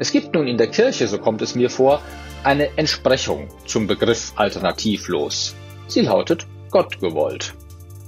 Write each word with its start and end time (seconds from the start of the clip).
Es 0.00 0.12
gibt 0.12 0.34
nun 0.34 0.46
in 0.46 0.56
der 0.56 0.68
Kirche, 0.68 1.06
so 1.06 1.18
kommt 1.18 1.42
es 1.42 1.54
mir 1.54 1.68
vor, 1.68 2.00
eine 2.42 2.78
Entsprechung 2.78 3.48
zum 3.66 3.86
Begriff 3.86 4.32
alternativlos. 4.34 5.54
Sie 5.88 6.00
lautet 6.00 6.46
Gott 6.70 7.00
gewollt. 7.00 7.52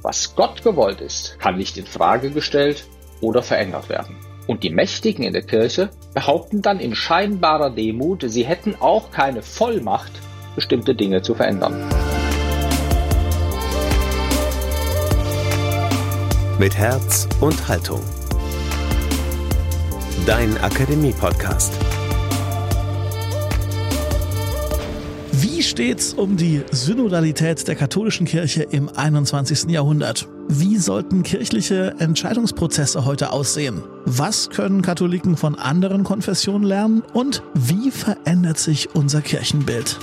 Was 0.00 0.34
Gott 0.34 0.62
gewollt 0.64 1.02
ist, 1.02 1.38
kann 1.38 1.58
nicht 1.58 1.76
in 1.76 1.84
Frage 1.84 2.30
gestellt 2.30 2.86
oder 3.20 3.42
verändert 3.42 3.90
werden. 3.90 4.16
Und 4.46 4.62
die 4.62 4.70
Mächtigen 4.70 5.22
in 5.22 5.34
der 5.34 5.42
Kirche 5.42 5.90
behaupten 6.14 6.62
dann 6.62 6.80
in 6.80 6.94
scheinbarer 6.94 7.68
Demut, 7.68 8.24
sie 8.26 8.46
hätten 8.46 8.74
auch 8.80 9.10
keine 9.10 9.42
Vollmacht, 9.42 10.12
bestimmte 10.54 10.94
Dinge 10.94 11.20
zu 11.20 11.34
verändern. 11.34 11.90
Mit 16.58 16.74
Herz 16.74 17.28
und 17.42 17.68
Haltung. 17.68 18.00
Dein 20.24 20.56
Akademie-Podcast. 20.58 21.72
Wie 25.32 25.64
steht's 25.64 26.14
um 26.14 26.36
die 26.36 26.62
Synodalität 26.70 27.66
der 27.66 27.74
katholischen 27.74 28.26
Kirche 28.26 28.62
im 28.62 28.88
21. 28.88 29.64
Jahrhundert? 29.64 30.28
Wie 30.46 30.78
sollten 30.78 31.24
kirchliche 31.24 31.96
Entscheidungsprozesse 31.98 33.04
heute 33.04 33.32
aussehen? 33.32 33.82
Was 34.04 34.48
können 34.48 34.80
Katholiken 34.80 35.36
von 35.36 35.56
anderen 35.56 36.04
Konfessionen 36.04 36.68
lernen? 36.68 37.02
Und 37.12 37.42
wie 37.54 37.90
verändert 37.90 38.60
sich 38.60 38.94
unser 38.94 39.22
Kirchenbild? 39.22 39.98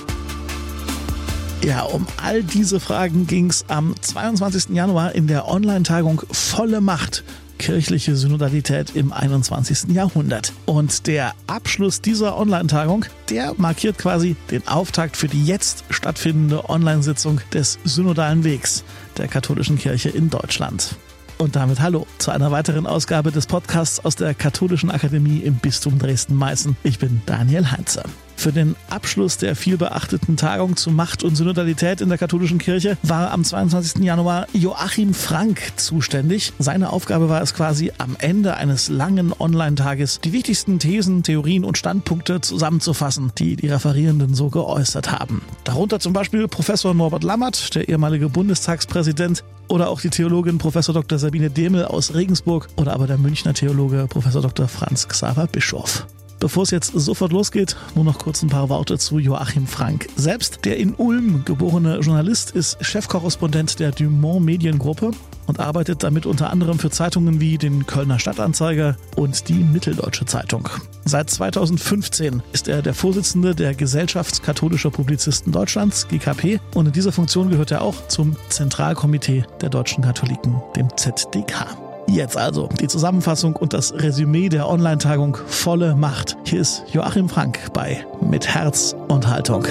Ja, 1.64 1.84
um 1.84 2.06
all 2.22 2.42
diese 2.42 2.78
Fragen 2.78 3.26
ging's 3.26 3.64
am 3.68 3.94
22. 3.98 4.74
Januar 4.74 5.14
in 5.14 5.28
der 5.28 5.48
Online-Tagung 5.48 6.20
Volle 6.30 6.82
Macht 6.82 7.24
kirchliche 7.60 8.16
Synodalität 8.16 8.96
im 8.96 9.12
21. 9.12 9.90
Jahrhundert. 9.94 10.54
Und 10.64 11.06
der 11.06 11.34
Abschluss 11.46 12.00
dieser 12.00 12.38
Online-Tagung, 12.38 13.04
der 13.28 13.52
markiert 13.58 13.98
quasi 13.98 14.34
den 14.50 14.66
Auftakt 14.66 15.14
für 15.14 15.28
die 15.28 15.44
jetzt 15.44 15.84
stattfindende 15.90 16.70
Online-Sitzung 16.70 17.42
des 17.52 17.78
Synodalen 17.84 18.44
Wegs 18.44 18.82
der 19.18 19.28
katholischen 19.28 19.78
Kirche 19.78 20.08
in 20.08 20.30
Deutschland. 20.30 20.96
Und 21.36 21.54
damit 21.54 21.80
hallo 21.80 22.06
zu 22.16 22.30
einer 22.30 22.50
weiteren 22.50 22.86
Ausgabe 22.86 23.30
des 23.30 23.46
Podcasts 23.46 24.02
aus 24.02 24.16
der 24.16 24.32
Katholischen 24.32 24.90
Akademie 24.90 25.40
im 25.40 25.56
Bistum 25.56 25.98
Dresden-Meißen. 25.98 26.76
Ich 26.82 26.98
bin 26.98 27.20
Daniel 27.26 27.70
Heinze. 27.70 28.02
Für 28.40 28.52
den 28.52 28.74
Abschluss 28.88 29.36
der 29.36 29.54
vielbeachteten 29.54 30.38
Tagung 30.38 30.74
zu 30.74 30.90
Macht 30.90 31.24
und 31.24 31.36
Synodalität 31.36 32.00
in 32.00 32.08
der 32.08 32.16
katholischen 32.16 32.56
Kirche 32.56 32.96
war 33.02 33.32
am 33.32 33.44
22. 33.44 34.02
Januar 34.02 34.46
Joachim 34.54 35.12
Frank 35.12 35.60
zuständig. 35.76 36.54
Seine 36.58 36.90
Aufgabe 36.90 37.28
war 37.28 37.42
es 37.42 37.52
quasi 37.52 37.92
am 37.98 38.16
Ende 38.18 38.56
eines 38.56 38.88
langen 38.88 39.34
Online-Tages 39.38 40.20
die 40.20 40.32
wichtigsten 40.32 40.78
Thesen, 40.78 41.22
Theorien 41.22 41.66
und 41.66 41.76
Standpunkte 41.76 42.40
zusammenzufassen, 42.40 43.30
die 43.36 43.56
die 43.56 43.68
Referierenden 43.68 44.32
so 44.32 44.48
geäußert 44.48 45.12
haben. 45.12 45.42
Darunter 45.64 46.00
zum 46.00 46.14
Beispiel 46.14 46.48
Professor 46.48 46.94
Norbert 46.94 47.24
Lammert, 47.24 47.74
der 47.74 47.90
ehemalige 47.90 48.30
Bundestagspräsident, 48.30 49.44
oder 49.68 49.90
auch 49.90 50.00
die 50.00 50.08
Theologin 50.08 50.56
Professor 50.56 50.94
Dr. 50.94 51.18
Sabine 51.18 51.50
Demel 51.50 51.84
aus 51.84 52.14
Regensburg 52.14 52.68
oder 52.76 52.94
aber 52.94 53.06
der 53.06 53.18
Münchner 53.18 53.52
Theologe 53.52 54.06
Professor 54.08 54.40
Dr. 54.40 54.66
Franz 54.66 55.06
Xaver 55.08 55.46
Bischof. 55.46 56.06
Bevor 56.40 56.62
es 56.62 56.70
jetzt 56.70 56.92
sofort 56.94 57.32
losgeht, 57.32 57.76
nur 57.94 58.04
noch 58.04 58.18
kurz 58.18 58.42
ein 58.42 58.48
paar 58.48 58.70
Worte 58.70 58.96
zu 58.98 59.18
Joachim 59.18 59.66
Frank. 59.66 60.06
Selbst 60.16 60.64
der 60.64 60.78
in 60.78 60.94
Ulm 60.94 61.44
geborene 61.44 61.98
Journalist 61.98 62.52
ist 62.52 62.78
Chefkorrespondent 62.80 63.78
der 63.78 63.92
Dumont 63.92 64.46
Mediengruppe 64.46 65.10
und 65.46 65.60
arbeitet 65.60 66.02
damit 66.02 66.24
unter 66.24 66.48
anderem 66.48 66.78
für 66.78 66.90
Zeitungen 66.90 67.40
wie 67.40 67.58
den 67.58 67.86
Kölner 67.86 68.18
Stadtanzeiger 68.18 68.96
und 69.16 69.48
die 69.50 69.62
Mitteldeutsche 69.62 70.24
Zeitung. 70.24 70.66
Seit 71.04 71.28
2015 71.28 72.42
ist 72.52 72.68
er 72.68 72.80
der 72.80 72.94
Vorsitzende 72.94 73.54
der 73.54 73.74
Gesellschaft 73.74 74.42
katholischer 74.42 74.90
Publizisten 74.90 75.52
Deutschlands, 75.52 76.08
GKP, 76.08 76.58
und 76.74 76.86
in 76.86 76.92
dieser 76.92 77.12
Funktion 77.12 77.50
gehört 77.50 77.70
er 77.70 77.82
auch 77.82 78.08
zum 78.08 78.34
Zentralkomitee 78.48 79.44
der 79.60 79.68
deutschen 79.68 80.02
Katholiken, 80.02 80.62
dem 80.74 80.88
ZDK. 80.96 81.89
Jetzt 82.12 82.36
also 82.36 82.68
die 82.80 82.88
Zusammenfassung 82.88 83.54
und 83.54 83.72
das 83.72 83.94
Resümee 83.94 84.48
der 84.48 84.68
Online-Tagung 84.68 85.36
Volle 85.36 85.94
Macht. 85.94 86.36
Hier 86.44 86.60
ist 86.60 86.82
Joachim 86.92 87.28
Frank 87.28 87.72
bei 87.72 88.04
Mit 88.20 88.52
Herz 88.52 88.96
und 89.06 89.28
Haltung. 89.28 89.64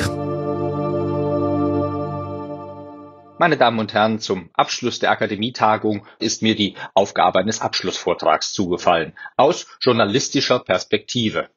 Meine 3.38 3.58
Damen 3.58 3.80
und 3.80 3.94
Herren, 3.94 4.20
zum 4.20 4.50
Abschluss 4.54 5.00
der 5.00 5.12
Akademietagung 5.12 6.06
ist 6.20 6.42
mir 6.42 6.56
die 6.56 6.76
Aufgabe 6.94 7.40
eines 7.40 7.60
Abschlussvortrags 7.60 8.54
zugefallen, 8.54 9.12
aus 9.36 9.68
journalistischer 9.82 10.60
Perspektive. 10.60 11.50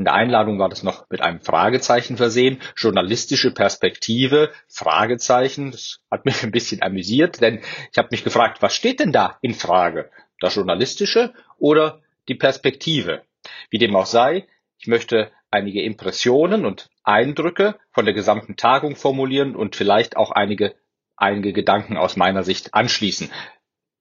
In 0.00 0.04
der 0.04 0.14
Einladung 0.14 0.58
war 0.58 0.70
das 0.70 0.82
noch 0.82 1.04
mit 1.10 1.20
einem 1.20 1.42
Fragezeichen 1.42 2.16
versehen. 2.16 2.58
Journalistische 2.74 3.50
Perspektive, 3.50 4.50
Fragezeichen. 4.66 5.72
Das 5.72 6.00
hat 6.10 6.24
mich 6.24 6.42
ein 6.42 6.52
bisschen 6.52 6.80
amüsiert, 6.80 7.42
denn 7.42 7.60
ich 7.92 7.98
habe 7.98 8.08
mich 8.10 8.24
gefragt, 8.24 8.62
was 8.62 8.74
steht 8.74 9.00
denn 9.00 9.12
da 9.12 9.36
in 9.42 9.52
Frage? 9.52 10.10
Das 10.40 10.54
Journalistische 10.54 11.34
oder 11.58 12.00
die 12.28 12.34
Perspektive? 12.34 13.24
Wie 13.68 13.76
dem 13.76 13.94
auch 13.94 14.06
sei, 14.06 14.48
ich 14.78 14.86
möchte 14.86 15.30
einige 15.50 15.82
Impressionen 15.82 16.64
und 16.64 16.88
Eindrücke 17.02 17.78
von 17.92 18.06
der 18.06 18.14
gesamten 18.14 18.56
Tagung 18.56 18.96
formulieren 18.96 19.54
und 19.54 19.76
vielleicht 19.76 20.16
auch 20.16 20.30
einige, 20.30 20.74
einige 21.14 21.52
Gedanken 21.52 21.98
aus 21.98 22.16
meiner 22.16 22.42
Sicht 22.42 22.72
anschließen. 22.72 23.30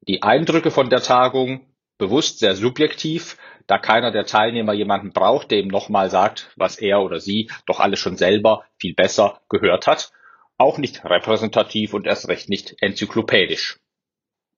Die 0.07 0.23
Eindrücke 0.23 0.71
von 0.71 0.89
der 0.89 1.01
Tagung 1.01 1.65
bewusst 1.97 2.39
sehr 2.39 2.55
subjektiv, 2.55 3.37
da 3.69 3.77
keiner 3.77 4.09
der 4.09 4.25
Teilnehmer 4.25 4.73
jemanden 4.73 5.11
braucht, 5.11 5.51
der 5.51 5.59
ihm 5.59 5.67
nochmal 5.67 6.09
sagt, 6.09 6.49
was 6.55 6.79
er 6.79 7.01
oder 7.01 7.19
sie 7.19 7.51
doch 7.67 7.79
alles 7.79 7.99
schon 7.99 8.17
selber 8.17 8.65
viel 8.79 8.95
besser 8.95 9.41
gehört 9.47 9.85
hat, 9.85 10.11
auch 10.57 10.79
nicht 10.79 11.05
repräsentativ 11.05 11.93
und 11.93 12.07
erst 12.07 12.27
recht 12.29 12.49
nicht 12.49 12.77
enzyklopädisch. 12.81 13.79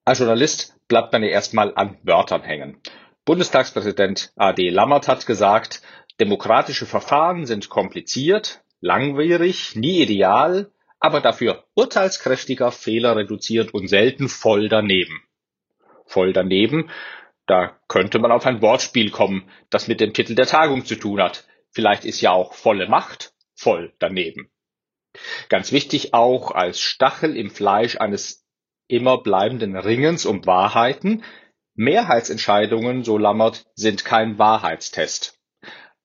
Als 0.05 0.19
Journalist 0.19 0.77
bleibt 0.87 1.11
man 1.11 1.23
ja 1.23 1.29
erstmal 1.29 1.75
an 1.75 1.97
Wörtern 2.03 2.41
hängen. 2.43 2.77
Bundestagspräsident 3.25 4.31
AD 4.37 4.69
Lammert 4.69 5.09
hat 5.09 5.25
gesagt, 5.25 5.81
demokratische 6.21 6.85
Verfahren 6.85 7.45
sind 7.45 7.67
kompliziert, 7.67 8.61
langwierig, 8.79 9.75
nie 9.75 10.01
ideal, 10.03 10.71
aber 11.01 11.19
dafür 11.19 11.65
urteilskräftiger, 11.75 12.71
fehlerreduziert 12.71 13.73
und 13.73 13.89
selten 13.89 14.29
voll 14.29 14.69
daneben. 14.69 15.21
Voll 16.05 16.31
daneben 16.31 16.89
da 17.47 17.79
könnte 17.87 18.19
man 18.19 18.31
auf 18.31 18.45
ein 18.45 18.61
Wortspiel 18.61 19.11
kommen, 19.11 19.49
das 19.69 19.87
mit 19.87 19.99
dem 19.99 20.13
Titel 20.13 20.35
der 20.35 20.47
Tagung 20.47 20.85
zu 20.85 20.95
tun 20.95 21.21
hat. 21.21 21.47
Vielleicht 21.71 22.05
ist 22.05 22.21
ja 22.21 22.31
auch 22.31 22.53
volle 22.53 22.87
Macht 22.87 23.33
voll 23.55 23.93
daneben. 23.99 24.51
Ganz 25.49 25.71
wichtig 25.71 26.13
auch 26.13 26.51
als 26.51 26.79
Stachel 26.79 27.35
im 27.35 27.49
Fleisch 27.49 27.97
eines 27.97 28.45
immer 28.87 29.21
bleibenden 29.21 29.75
Ringens 29.75 30.25
um 30.25 30.45
Wahrheiten. 30.45 31.23
Mehrheitsentscheidungen, 31.75 33.03
so 33.03 33.17
Lammert, 33.17 33.65
sind 33.75 34.05
kein 34.05 34.37
Wahrheitstest. 34.37 35.39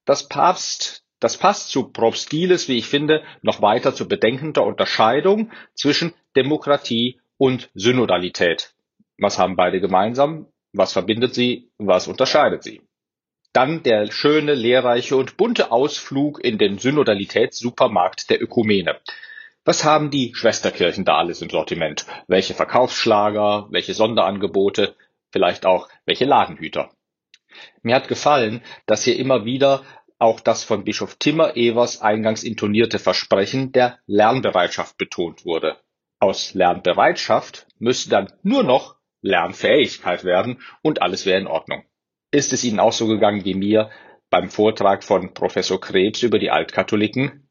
Das 0.05 0.29
passt, 0.29 1.05
das 1.19 1.37
passt 1.37 1.71
zu 1.71 1.91
Propstiles, 1.91 2.69
wie 2.69 2.79
ich 2.79 2.87
finde, 2.87 3.25
noch 3.43 3.63
weiter 3.63 3.95
zu 3.95 4.07
bedenkender 4.07 4.65
Unterscheidung 4.65 5.51
zwischen 5.75 6.15
Demokratie 6.37 7.21
und 7.37 7.71
Synodalität. 7.75 8.75
Was 9.19 9.39
haben 9.39 9.57
beide 9.57 9.81
gemeinsam? 9.81 10.47
Was 10.77 10.93
verbindet 10.93 11.35
sie? 11.35 11.71
Was 11.79 12.07
unterscheidet 12.07 12.63
sie? 12.63 12.83
Dann 13.55 13.83
der 13.83 14.13
schöne, 14.13 14.53
lehrreiche 14.53 15.17
und 15.17 15.39
bunte 15.39 15.73
Ausflug 15.73 16.45
in 16.45 16.59
den 16.59 16.79
Synodalitätssupermarkt 16.79 18.29
der 18.29 18.43
Ökumene. 18.43 19.01
Was 19.65 19.85
haben 19.85 20.11
die 20.11 20.35
Schwesterkirchen 20.35 21.07
da 21.07 21.17
alles 21.17 21.41
im 21.41 21.49
Sortiment? 21.49 22.05
Welche 22.29 22.53
Verkaufsschlager, 22.53 23.69
welche 23.71 23.95
Sonderangebote, 23.95 24.95
vielleicht 25.33 25.65
auch 25.65 25.89
welche 26.05 26.27
Ladenhüter? 26.27 26.91
Mir 27.83 27.95
hat 27.95 28.09
gefallen, 28.09 28.63
dass 28.85 29.03
hier 29.03 29.19
immer 29.19 29.47
wieder 29.47 29.83
auch 30.19 30.41
das 30.41 30.63
von 30.63 30.85
Bischof 30.85 31.17
Timmer 31.17 31.57
Evers 31.57 32.03
eingangs 32.03 32.43
intonierte 32.43 32.99
Versprechen 32.99 33.73
der 33.73 33.99
Lernbereitschaft 34.07 34.99
betont 34.99 35.47
wurde. 35.47 35.79
Aus 36.19 36.53
Lernbereitschaft 36.53 37.67
müsste 37.79 38.11
dann 38.11 38.31
nur 38.43 38.63
noch 38.63 38.96
Lernfähigkeit 39.23 40.25
werden 40.25 40.61
und 40.83 41.03
alles 41.03 41.27
wäre 41.27 41.41
in 41.41 41.47
Ordnung. 41.47 41.85
Ist 42.31 42.53
es 42.53 42.65
Ihnen 42.65 42.81
auch 42.81 42.93
so 42.93 43.07
gegangen 43.07 43.45
wie 43.45 43.55
mir 43.55 43.91
beim 44.31 44.51
Vortrag 44.51 45.05
von 45.05 45.33
Professor 45.35 45.81
Krebs 45.81 46.23
über 46.23 46.39
die 46.39 46.51
Altkatholiken? 46.51 47.49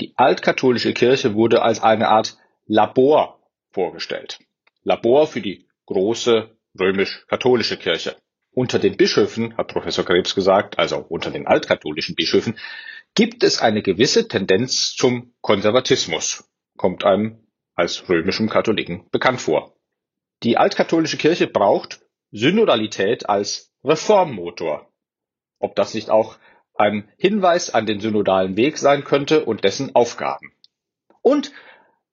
Die 0.00 0.14
altkatholische 0.16 0.94
Kirche 0.94 1.34
wurde 1.34 1.62
als 1.62 1.82
eine 1.82 2.08
Art 2.08 2.38
Labor 2.66 3.40
vorgestellt. 3.70 4.38
Labor 4.84 5.26
für 5.26 5.40
die 5.40 5.66
große 5.86 6.56
römisch-katholische 6.78 7.76
Kirche. 7.76 8.16
Unter 8.54 8.78
den 8.78 8.96
Bischöfen, 8.96 9.56
hat 9.56 9.68
Professor 9.68 10.04
Krebs 10.04 10.34
gesagt, 10.34 10.78
also 10.78 10.98
unter 10.98 11.30
den 11.30 11.46
altkatholischen 11.46 12.14
Bischöfen, 12.14 12.58
gibt 13.14 13.42
es 13.42 13.60
eine 13.60 13.82
gewisse 13.82 14.28
Tendenz 14.28 14.94
zum 14.94 15.34
Konservatismus. 15.40 16.50
Kommt 16.76 17.04
einem 17.04 17.46
als 17.74 18.08
römischem 18.08 18.48
Katholiken 18.48 19.08
bekannt 19.10 19.40
vor. 19.40 19.71
Die 20.42 20.56
altkatholische 20.56 21.18
Kirche 21.18 21.46
braucht 21.46 22.00
Synodalität 22.32 23.28
als 23.28 23.72
Reformmotor. 23.84 24.88
Ob 25.60 25.76
das 25.76 25.94
nicht 25.94 26.10
auch 26.10 26.36
ein 26.74 27.08
Hinweis 27.16 27.70
an 27.70 27.86
den 27.86 28.00
synodalen 28.00 28.56
Weg 28.56 28.78
sein 28.78 29.04
könnte 29.04 29.44
und 29.44 29.62
dessen 29.62 29.94
Aufgaben. 29.94 30.52
Und 31.20 31.52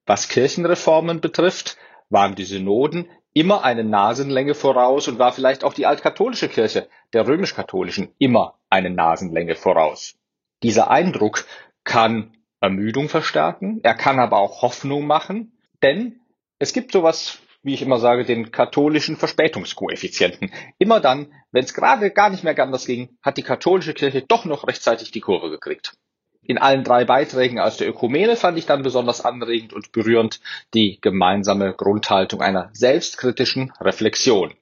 was 0.05 0.27
Kirchenreformen 0.27 1.21
betrifft, 1.21 1.77
waren 2.09 2.35
die 2.35 2.43
Synoden 2.43 3.09
immer 3.33 3.63
eine 3.63 3.83
Nasenlänge 3.83 4.53
voraus 4.53 5.07
und 5.07 5.19
war 5.19 5.31
vielleicht 5.31 5.63
auch 5.63 5.73
die 5.73 5.85
altkatholische 5.85 6.49
Kirche 6.49 6.87
der 7.13 7.27
römisch-katholischen 7.27 8.13
immer 8.17 8.59
eine 8.69 8.89
Nasenlänge 8.89 9.55
voraus. 9.55 10.15
Dieser 10.61 10.89
Eindruck 10.91 11.45
kann 11.83 12.35
Ermüdung 12.59 13.07
verstärken, 13.07 13.79
er 13.83 13.93
kann 13.93 14.19
aber 14.19 14.37
auch 14.37 14.61
Hoffnung 14.61 15.07
machen, 15.07 15.57
denn 15.81 16.19
es 16.57 16.73
gibt 16.73 16.91
sowas, 16.91 17.39
wie 17.61 17.73
ich 17.73 17.81
immer 17.81 17.99
sage, 17.99 18.25
den 18.25 18.51
katholischen 18.51 19.17
Verspätungskoeffizienten. 19.17 20.51
Immer 20.77 20.99
dann, 20.99 21.33
wenn 21.51 21.63
es 21.63 21.73
gerade 21.73 22.11
gar 22.11 22.29
nicht 22.29 22.43
mehr 22.43 22.57
anders 22.57 22.85
ging, 22.85 23.17
hat 23.21 23.37
die 23.37 23.43
katholische 23.43 23.93
Kirche 23.93 24.21
doch 24.21 24.45
noch 24.45 24.67
rechtzeitig 24.67 25.11
die 25.11 25.21
Kurve 25.21 25.49
gekriegt. 25.49 25.93
In 26.41 26.57
allen 26.57 26.83
drei 26.83 27.05
Beiträgen 27.05 27.59
aus 27.59 27.77
der 27.77 27.89
Ökumene 27.89 28.35
fand 28.35 28.57
ich 28.57 28.65
dann 28.65 28.81
besonders 28.81 29.23
anregend 29.23 29.73
und 29.73 29.91
berührend 29.91 30.39
die 30.73 30.99
gemeinsame 31.01 31.73
Grundhaltung 31.73 32.41
einer 32.41 32.69
selbstkritischen 32.73 33.71
Reflexion. 33.79 34.53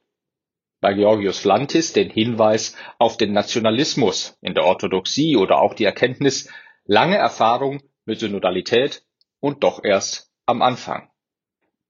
Bei 0.80 0.92
Georgius 0.92 1.38
Flantis 1.38 1.92
den 1.92 2.10
Hinweis 2.10 2.76
auf 2.98 3.16
den 3.16 3.32
Nationalismus 3.32 4.36
in 4.42 4.54
der 4.54 4.64
Orthodoxie 4.64 5.36
oder 5.36 5.60
auch 5.60 5.74
die 5.74 5.84
Erkenntnis, 5.84 6.50
lange 6.84 7.16
Erfahrung 7.16 7.80
mit 8.04 8.20
Synodalität 8.20 9.02
und 9.40 9.64
doch 9.64 9.82
erst 9.82 10.30
am 10.46 10.62
Anfang. 10.62 11.10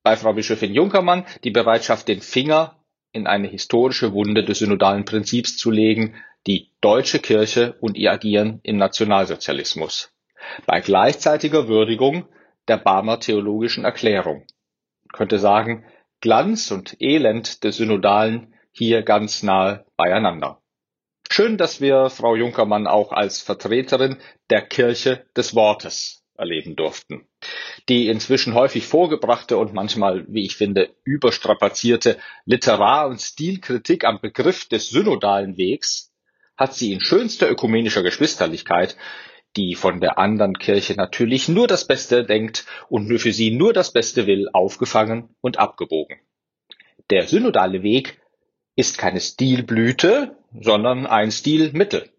Bei 0.09 0.17
Frau 0.17 0.33
Bischöfin 0.33 0.73
Junkermann 0.73 1.27
die 1.45 1.51
Bereitschaft, 1.51 2.09
den 2.09 2.23
Finger 2.23 2.83
in 3.13 3.27
eine 3.27 3.47
historische 3.47 4.15
Wunde 4.15 4.43
des 4.43 4.61
synodalen 4.61 5.05
Prinzips 5.05 5.59
zu 5.59 5.71
legen, 5.71 6.15
die 6.47 6.73
deutsche 6.81 7.19
Kirche 7.19 7.77
und 7.83 7.99
ihr 7.99 8.11
Agieren 8.11 8.61
im 8.63 8.79
Nationalsozialismus, 8.79 10.11
bei 10.65 10.81
gleichzeitiger 10.81 11.69
Würdigung 11.69 12.27
der 12.69 12.79
Barmer 12.79 13.21
theologischen 13.21 13.85
Erklärung. 13.85 14.47
Man 15.05 15.13
könnte 15.13 15.39
sagen, 15.39 15.85
Glanz 16.23 16.71
und 16.71 16.97
Elend 17.03 17.63
des 17.63 17.77
Synodalen 17.77 18.55
hier 18.73 19.03
ganz 19.03 19.43
nahe 19.43 19.85
beieinander. 19.99 20.63
Schön, 21.31 21.59
dass 21.59 21.83
wir 21.83 22.09
Frau 22.09 22.35
Junkermann 22.35 22.87
auch 22.87 23.13
als 23.13 23.43
Vertreterin 23.43 24.17
der 24.49 24.63
Kirche 24.63 25.27
des 25.37 25.55
Wortes 25.55 26.25
erleben 26.39 26.77
durften. 26.77 27.27
Die 27.89 28.09
inzwischen 28.09 28.55
häufig 28.55 28.87
vorgebrachte 28.87 29.59
und 29.59 29.75
manchmal, 29.75 30.25
wie 30.29 30.45
ich 30.45 30.57
finde, 30.57 30.91
überstrapazierte 31.05 32.19
Literar- 32.47 33.09
und 33.09 33.21
Stilkritik 33.21 34.05
am 34.05 34.21
Begriff 34.21 34.69
des 34.69 34.89
synodalen 34.89 35.59
Wegs 35.59 36.13
hat 36.57 36.75
sie 36.75 36.93
in 36.93 37.01
schönster 37.01 37.51
ökumenischer 37.51 38.03
Geschwisterlichkeit, 38.03 38.97
die 39.57 39.75
von 39.75 40.01
der 40.01 40.19
anderen 40.19 40.59
Kirche 40.59 40.95
natürlich 40.95 41.49
nur 41.49 41.67
das 41.67 41.87
Beste 41.87 42.25
denkt 42.25 42.67
und 42.89 43.09
nur 43.09 43.19
für 43.19 43.33
sie 43.33 43.51
nur 43.51 43.73
das 43.73 43.93
Beste 43.93 44.27
will, 44.27 44.49
aufgefangen 44.53 45.35
und 45.41 45.59
abgebogen. 45.59 46.19
Der 47.11 47.27
synodale 47.27 47.83
Weg 47.83 48.21
ist 48.77 48.99
keine 48.99 49.21
Stilblüte, 49.21 50.37
sondern 50.61 51.07
ein 51.07 51.31
Stilmittel. 51.31 52.11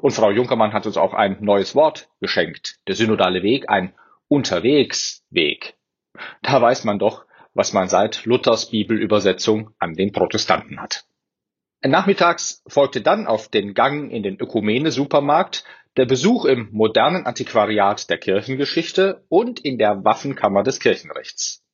Und 0.00 0.12
Frau 0.12 0.30
Junkermann 0.30 0.72
hat 0.72 0.86
uns 0.86 0.96
auch 0.96 1.14
ein 1.14 1.38
neues 1.40 1.74
Wort 1.74 2.08
geschenkt. 2.20 2.78
Der 2.86 2.94
synodale 2.94 3.42
Weg, 3.42 3.68
ein 3.68 3.94
Unterwegsweg. 4.28 5.76
Da 6.42 6.60
weiß 6.60 6.84
man 6.84 6.98
doch, 6.98 7.26
was 7.54 7.72
man 7.72 7.88
seit 7.88 8.24
Luthers 8.24 8.70
Bibelübersetzung 8.70 9.70
an 9.78 9.94
den 9.94 10.12
Protestanten 10.12 10.80
hat. 10.80 11.04
Nachmittags 11.82 12.62
folgte 12.66 13.02
dann 13.02 13.26
auf 13.26 13.48
den 13.48 13.74
Gang 13.74 14.10
in 14.10 14.22
den 14.22 14.40
Ökumene-Supermarkt 14.40 15.64
der 15.96 16.06
Besuch 16.06 16.44
im 16.44 16.68
modernen 16.72 17.26
Antiquariat 17.26 18.10
der 18.10 18.18
Kirchengeschichte 18.18 19.24
und 19.28 19.60
in 19.60 19.78
der 19.78 20.04
Waffenkammer 20.04 20.62
des 20.62 20.80
Kirchenrechts. 20.80 21.64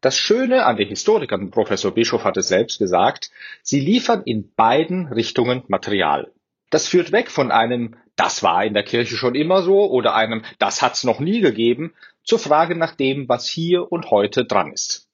Das 0.00 0.18
Schöne 0.18 0.66
an 0.66 0.76
den 0.76 0.88
Historikern, 0.88 1.50
Professor 1.50 1.92
Bischof 1.92 2.24
hat 2.24 2.36
es 2.36 2.48
selbst 2.48 2.78
gesagt, 2.78 3.30
sie 3.62 3.80
liefern 3.80 4.22
in 4.24 4.52
beiden 4.54 5.08
Richtungen 5.08 5.64
Material. 5.68 6.30
Das 6.70 6.88
führt 6.88 7.12
weg 7.12 7.30
von 7.30 7.50
einem 7.50 7.96
Das 8.16 8.42
war 8.42 8.64
in 8.64 8.74
der 8.74 8.84
Kirche 8.84 9.16
schon 9.16 9.34
immer 9.34 9.62
so 9.62 9.90
oder 9.90 10.14
einem 10.14 10.44
Das 10.58 10.82
hat's 10.82 11.04
noch 11.04 11.20
nie 11.20 11.40
gegeben 11.40 11.94
zur 12.22 12.38
Frage 12.38 12.76
nach 12.76 12.94
dem, 12.94 13.28
was 13.28 13.48
hier 13.48 13.90
und 13.90 14.10
heute 14.10 14.44
dran 14.44 14.72
ist. 14.72 15.08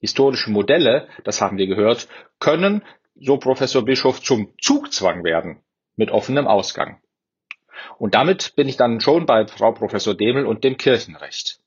Historische 0.00 0.50
Modelle, 0.50 1.08
das 1.24 1.40
haben 1.40 1.58
wir 1.58 1.66
gehört, 1.66 2.08
können 2.38 2.82
so 3.14 3.36
Professor 3.36 3.84
Bischof, 3.84 4.22
zum 4.22 4.54
Zugzwang 4.60 5.24
werden 5.24 5.62
mit 5.96 6.10
offenem 6.10 6.46
Ausgang. 6.46 7.00
Und 7.98 8.14
damit 8.14 8.54
bin 8.56 8.68
ich 8.68 8.76
dann 8.76 9.00
schon 9.00 9.26
bei 9.26 9.46
Frau 9.46 9.72
Professor 9.72 10.14
Demel 10.14 10.46
und 10.46 10.64
dem 10.64 10.76
Kirchenrecht. 10.76 11.59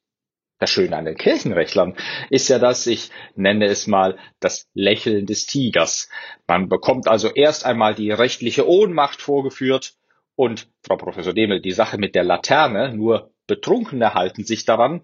Das 0.59 0.69
Schöne 0.69 0.95
an 0.95 1.05
den 1.05 1.17
Kirchenrechtlern 1.17 1.95
ist 2.29 2.47
ja 2.47 2.59
dass 2.59 2.87
ich 2.87 3.11
nenne 3.35 3.65
es 3.65 3.87
mal, 3.87 4.17
das 4.39 4.69
Lächeln 4.73 5.25
des 5.25 5.45
Tigers. 5.45 6.09
Man 6.47 6.69
bekommt 6.69 7.07
also 7.07 7.29
erst 7.29 7.65
einmal 7.65 7.95
die 7.95 8.11
rechtliche 8.11 8.67
Ohnmacht 8.67 9.21
vorgeführt 9.21 9.95
und 10.35 10.69
Frau 10.81 10.97
Professor 10.97 11.33
Demel, 11.33 11.61
die 11.61 11.71
Sache 11.71 11.97
mit 11.97 12.15
der 12.15 12.23
Laterne, 12.23 12.93
nur 12.95 13.31
Betrunkene 13.47 14.13
halten 14.13 14.45
sich 14.45 14.65
daran, 14.65 15.01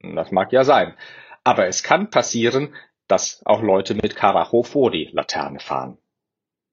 das 0.00 0.32
mag 0.32 0.52
ja 0.52 0.64
sein. 0.64 0.94
Aber 1.44 1.66
es 1.66 1.82
kann 1.82 2.10
passieren, 2.10 2.74
dass 3.06 3.42
auch 3.44 3.62
Leute 3.62 3.94
mit 3.94 4.16
Karacho 4.16 4.62
vor 4.62 4.90
die 4.90 5.10
Laterne 5.12 5.60
fahren. 5.60 5.98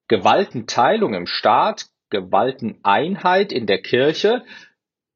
Gewaltenteilung 0.08 1.14
im 1.14 1.26
Staat, 1.26 1.86
Gewalteneinheit 2.08 3.52
in 3.52 3.66
der 3.66 3.82
Kirche, 3.82 4.44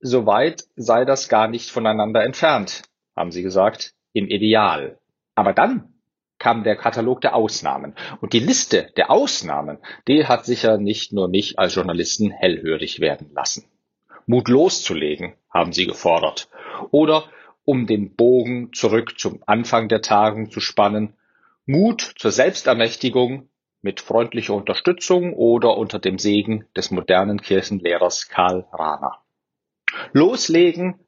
soweit 0.00 0.64
sei 0.76 1.04
das 1.04 1.28
gar 1.28 1.48
nicht 1.48 1.70
voneinander 1.70 2.22
entfernt, 2.22 2.82
haben 3.16 3.30
sie 3.30 3.42
gesagt, 3.42 3.94
im 4.12 4.28
Ideal. 4.28 4.98
Aber 5.34 5.52
dann 5.52 5.94
kam 6.38 6.64
der 6.64 6.76
Katalog 6.76 7.20
der 7.20 7.34
Ausnahmen. 7.34 7.94
Und 8.20 8.32
die 8.32 8.40
Liste 8.40 8.92
der 8.96 9.10
Ausnahmen, 9.10 9.78
die 10.08 10.26
hat 10.26 10.44
sicher 10.44 10.78
nicht 10.78 11.12
nur 11.12 11.28
mich 11.28 11.58
als 11.58 11.74
Journalisten 11.74 12.30
hellhörig 12.30 13.00
werden 13.00 13.30
lassen. 13.32 13.64
Mut 14.26 14.48
loszulegen, 14.48 15.34
haben 15.52 15.72
sie 15.72 15.86
gefordert. 15.86 16.48
Oder 16.90 17.24
um 17.64 17.86
den 17.86 18.14
Bogen 18.14 18.72
zurück 18.72 19.18
zum 19.18 19.42
Anfang 19.46 19.88
der 19.88 20.02
Tagung 20.02 20.50
zu 20.50 20.60
spannen, 20.60 21.14
Mut 21.66 22.14
zur 22.18 22.30
Selbstermächtigung 22.30 23.48
mit 23.80 24.00
freundlicher 24.00 24.54
Unterstützung 24.54 25.34
oder 25.34 25.76
unter 25.76 25.98
dem 25.98 26.18
Segen 26.18 26.66
des 26.76 26.90
modernen 26.90 27.40
Kirchenlehrers 27.40 28.28
Karl 28.28 28.66
Rahner. 28.72 29.22
Loslegen, 30.12 31.00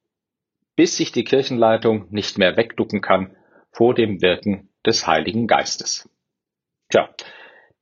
bis 0.77 0.97
sich 0.97 1.11
die 1.11 1.25
Kirchenleitung 1.25 2.07
nicht 2.11 2.39
mehr 2.39 2.57
wegducken 2.57 3.01
kann 3.01 3.35
vor 3.73 3.95
dem 3.95 4.23
Wirken 4.23 4.69
des 4.85 5.07
Heiligen 5.07 5.47
Geistes. 5.47 6.09
Tja, 6.91 7.09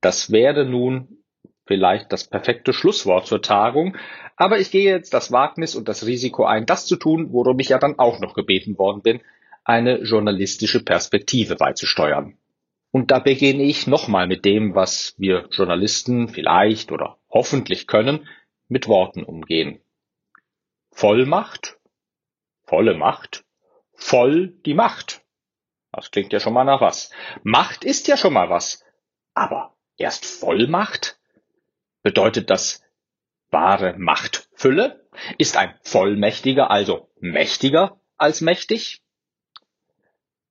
das 0.01 0.31
wäre 0.33 0.65
nun 0.65 1.19
vielleicht 1.67 2.13
das 2.13 2.29
perfekte 2.29 2.73
Schlusswort 2.73 3.27
zur 3.27 3.43
Tagung, 3.43 3.97
aber 4.37 4.59
ich 4.59 4.71
gehe 4.71 4.91
jetzt 4.91 5.15
das 5.15 5.33
Wagnis 5.33 5.75
und 5.75 5.89
das 5.89 6.07
Risiko 6.07 6.45
ein, 6.45 6.67
das 6.67 6.87
zu 6.87 6.97
tun, 6.97 7.33
worum 7.33 7.59
ich 7.59 7.71
ja 7.71 7.79
dann 7.79 7.99
auch 7.99 8.21
noch 8.21 8.35
gebeten 8.35 8.79
worden 8.79 9.03
bin, 9.03 9.21
eine 9.65 10.03
journalistische 10.03 10.85
Perspektive 10.85 11.57
beizusteuern. 11.57 12.37
Und 12.91 13.11
da 13.11 13.19
beginne 13.19 13.63
ich 13.63 13.87
nochmal 13.87 14.27
mit 14.27 14.45
dem, 14.45 14.75
was 14.75 15.15
wir 15.19 15.49
Journalisten 15.51 16.29
vielleicht 16.29 16.93
oder 16.93 17.19
hoffentlich 17.31 17.87
können, 17.87 18.29
mit 18.69 18.87
Worten 18.89 19.25
umgehen. 19.25 19.81
Vollmacht, 20.91 21.74
volle 22.75 22.95
Macht, 22.95 23.45
voll 23.93 24.49
die 24.67 24.75
Macht. 24.75 25.23
Das 25.93 26.11
klingt 26.11 26.33
ja 26.33 26.41
schon 26.41 26.55
mal 26.55 26.65
nach 26.65 26.81
was. 26.81 27.13
Macht 27.45 27.85
ist 27.85 28.09
ja 28.09 28.17
schon 28.17 28.33
mal 28.33 28.51
was. 28.51 28.85
Aber 29.33 29.77
erst 29.97 30.27
Vollmacht? 30.27 31.21
Bedeutet 32.03 32.51
das 32.51 32.83
wahre 33.53 33.95
Machtfülle? 33.97 35.09
Ist 35.39 35.57
ein 35.57 35.73
Vollmächtiger 35.83 36.69
also 36.69 37.13
mächtiger 37.21 38.01
als 38.17 38.41
mächtig? 38.41 39.05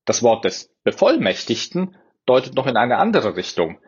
Das 0.06 0.24
Wort 0.24 0.46
des 0.46 0.74
Bevollmächtigten 0.86 1.98
deutet 2.26 2.54
noch 2.54 2.68
in 2.68 2.78
eine 2.78 3.00
andere 3.00 3.36
Richtung. 3.36 3.82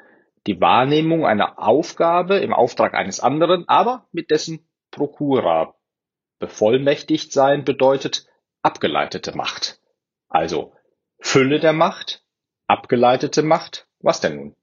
Die 0.46 0.60
Wahrnehmung 0.60 1.26
einer 1.26 1.58
Aufgabe 1.58 2.40
im 2.40 2.54
Auftrag 2.54 2.96
eines 2.96 3.22
anderen, 3.22 3.66
aber 3.70 4.10
mit 4.12 4.30
dessen 4.30 4.68
Prokura. 4.92 5.75
Bevollmächtigt 6.40 7.32
sein 7.32 7.64
bedeutet 7.64 8.28
abgeleitete 8.62 9.36
Macht. 9.36 9.80
Also 10.28 10.74
Fülle 11.20 11.60
der 11.60 11.74
Macht, 11.74 12.24
abgeleitete 12.68 13.42
Macht, 13.42 13.88
was 14.00 14.22
denn 14.22 14.36
nun? 14.36 14.56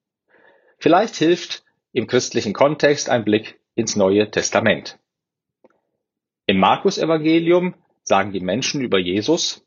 Vielleicht 0.78 1.16
hilft 1.16 1.64
im 1.92 2.06
christlichen 2.06 2.52
Kontext 2.52 3.08
ein 3.08 3.24
Blick 3.24 3.60
ins 3.74 3.96
Neue 3.96 4.30
Testament. 4.30 4.98
Im 6.46 6.58
Markus-Evangelium 6.58 7.74
sagen 8.02 8.32
die 8.32 8.40
Menschen 8.40 8.80
über 8.80 8.98
Jesus, 8.98 9.66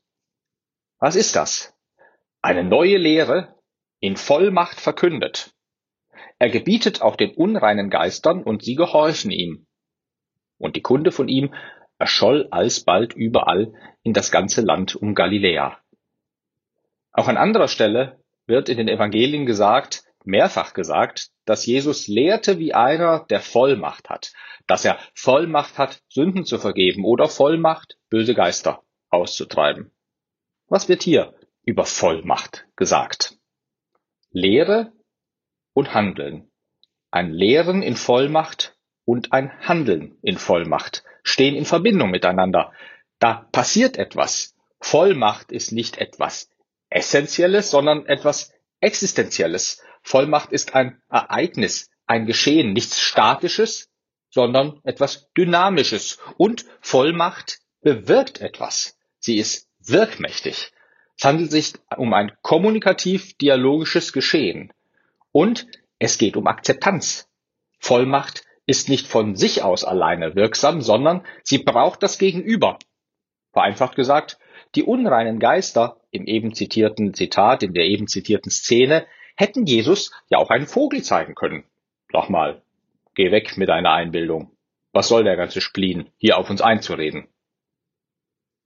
was 1.00 1.16
ist 1.16 1.36
das? 1.36 1.74
Eine 2.42 2.64
neue 2.64 2.98
Lehre 2.98 3.56
in 4.00 4.18
Vollmacht 4.18 4.80
verkündet. 4.80 5.56
Er 6.38 6.50
gebietet 6.50 7.02
auch 7.02 7.16
den 7.16 7.32
unreinen 7.32 7.90
Geistern 7.90 8.44
und 8.44 8.64
sie 8.64 8.76
gehorchen 8.76 9.32
ihm. 9.32 9.68
Und 10.58 10.76
die 10.76 10.82
Kunde 10.82 11.12
von 11.12 11.28
ihm 11.28 11.54
erscholl 11.98 12.48
alsbald 12.52 13.14
überall 13.14 13.74
in 14.04 14.14
das 14.14 14.32
ganze 14.32 14.62
Land 14.62 14.96
um 14.96 15.16
Galiläa. 15.16 15.78
Auch 17.12 17.28
an 17.28 17.38
anderer 17.38 17.68
Stelle 17.68 18.20
wird 18.46 18.70
in 18.70 18.78
den 18.78 18.88
Evangelien 18.88 19.46
gesagt, 19.46 20.04
mehrfach 20.26 20.74
gesagt, 20.74 21.30
dass 21.46 21.66
Jesus 21.66 22.08
lehrte 22.08 22.60
wie 22.60 22.74
einer, 22.74 23.26
der 23.30 23.40
Vollmacht 23.40 24.10
hat, 24.10 24.34
dass 24.68 24.84
er 24.84 24.98
Vollmacht 25.14 25.78
hat, 25.78 26.02
Sünden 26.10 26.46
zu 26.46 26.58
vergeben 26.58 27.06
oder 27.06 27.28
Vollmacht, 27.28 27.98
böse 28.10 28.34
Geister 28.34 28.84
auszutreiben. 29.10 29.92
Was 30.68 30.90
wird 30.90 31.04
hier 31.04 31.36
über 31.64 31.86
Vollmacht 31.86 32.66
gesagt? 32.76 33.38
Lehre 34.32 34.92
und 35.74 35.94
Handeln. 35.94 36.52
Ein 37.12 37.32
Lehren 37.32 37.82
in 37.82 37.96
Vollmacht 37.96 38.76
und 39.06 39.32
ein 39.32 39.52
Handeln 39.62 40.18
in 40.22 40.38
Vollmacht 40.38 41.04
stehen 41.26 41.56
in 41.56 41.66
Verbindung 41.66 42.12
miteinander. 42.12 42.72
Da 43.20 43.48
passiert 43.52 43.98
etwas. 43.98 44.56
Vollmacht 44.80 45.52
ist 45.52 45.74
nicht 45.74 45.98
etwas 45.98 46.50
Essentielles, 46.90 47.72
sondern 47.72 48.06
etwas 48.06 48.54
Existenzielles. 48.80 49.82
Vollmacht 50.04 50.52
ist 50.52 50.76
ein 50.76 51.02
Ereignis, 51.10 51.90
ein 52.06 52.26
Geschehen, 52.28 52.74
nichts 52.74 53.02
Statisches, 53.02 53.90
sondern 54.30 54.80
etwas 54.84 55.32
Dynamisches. 55.36 56.20
Und 56.38 56.66
Vollmacht 56.80 57.60
bewirkt 57.82 58.42
etwas. 58.42 58.98
Sie 59.20 59.38
ist 59.38 59.68
wirkmächtig. 59.80 60.72
Es 61.18 61.24
handelt 61.24 61.52
sich 61.52 61.74
um 61.98 62.14
ein 62.14 62.32
kommunikativ-dialogisches 62.42 64.14
Geschehen. 64.14 64.72
Und 65.32 65.68
es 65.98 66.18
geht 66.18 66.38
um 66.38 66.46
Akzeptanz. 66.48 67.28
Vollmacht 67.80 68.44
ist 68.66 68.90
nicht 68.90 69.08
von 69.08 69.36
sich 69.36 69.64
aus 69.64 69.84
alleine 69.84 70.36
wirksam, 70.36 70.82
sondern 70.82 71.24
sie 71.44 71.60
braucht 71.60 72.02
das 72.04 72.18
Gegenüber. 72.18 72.80
Vereinfacht 73.54 73.96
gesagt, 73.96 74.38
die 74.76 74.84
unreinen 74.84 75.40
Geister 75.40 76.02
im 76.12 76.26
eben 76.26 76.54
zitierten 76.54 77.14
Zitat, 77.14 77.64
in 77.64 77.74
der 77.74 77.86
eben 77.86 78.08
zitierten 78.08 78.52
Szene, 78.52 79.06
hätten 79.36 79.66
Jesus 79.66 80.12
ja 80.30 80.38
auch 80.38 80.50
einen 80.50 80.68
Vogel 80.68 81.04
zeigen 81.04 81.36
können. 81.36 81.64
Doch 82.12 82.30
mal, 82.30 82.62
geh 83.14 83.32
weg 83.32 83.58
mit 83.58 83.70
deiner 83.70 83.92
Einbildung. 83.92 84.52
Was 84.92 85.08
soll 85.08 85.24
der 85.24 85.36
ganze 85.36 85.62
Spleen, 85.62 86.10
hier 86.18 86.38
auf 86.38 86.50
uns 86.50 86.62
einzureden? 86.62 87.28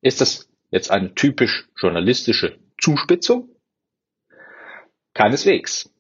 Ist 0.01 0.21
das 0.21 0.49
jetzt 0.71 0.91
eine 0.91 1.13
typisch 1.15 1.67
journalistische 1.77 2.59
Zuspitzung? 2.79 3.49
Keineswegs. 5.13 5.93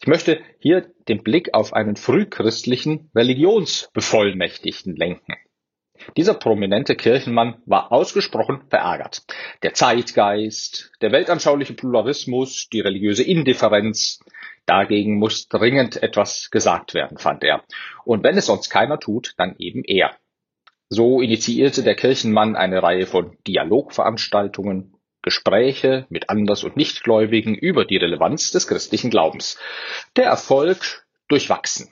Ich 0.00 0.06
möchte 0.06 0.40
hier 0.58 0.92
den 1.08 1.22
Blick 1.22 1.54
auf 1.54 1.72
einen 1.72 1.96
frühchristlichen 1.96 3.10
Religionsbevollmächtigten 3.14 4.96
lenken. 4.96 5.34
Dieser 6.16 6.34
prominente 6.34 6.96
Kirchenmann 6.96 7.62
war 7.66 7.92
ausgesprochen 7.92 8.62
verärgert. 8.68 9.22
Der 9.62 9.74
Zeitgeist, 9.74 10.92
der 11.00 11.12
weltanschauliche 11.12 11.74
Pluralismus, 11.74 12.68
die 12.72 12.80
religiöse 12.80 13.22
Indifferenz, 13.22 14.20
dagegen 14.66 15.18
muss 15.18 15.48
dringend 15.48 16.02
etwas 16.02 16.50
gesagt 16.50 16.94
werden, 16.94 17.18
fand 17.18 17.44
er. 17.44 17.64
Und 18.04 18.22
wenn 18.22 18.36
es 18.36 18.46
sonst 18.46 18.70
keiner 18.70 18.98
tut, 18.98 19.34
dann 19.36 19.54
eben 19.58 19.82
er. 19.84 20.16
So 20.88 21.20
initiierte 21.20 21.82
der 21.82 21.94
Kirchenmann 21.94 22.56
eine 22.56 22.82
Reihe 22.82 23.06
von 23.06 23.36
Dialogveranstaltungen, 23.46 24.93
Gespräche 25.24 26.06
mit 26.10 26.28
Anders- 26.28 26.64
und 26.64 26.76
Nichtgläubigen 26.76 27.54
über 27.54 27.84
die 27.84 27.96
Relevanz 27.96 28.50
des 28.50 28.68
christlichen 28.68 29.10
Glaubens. 29.10 29.58
Der 30.16 30.26
Erfolg 30.26 31.06
durchwachsen. 31.28 31.88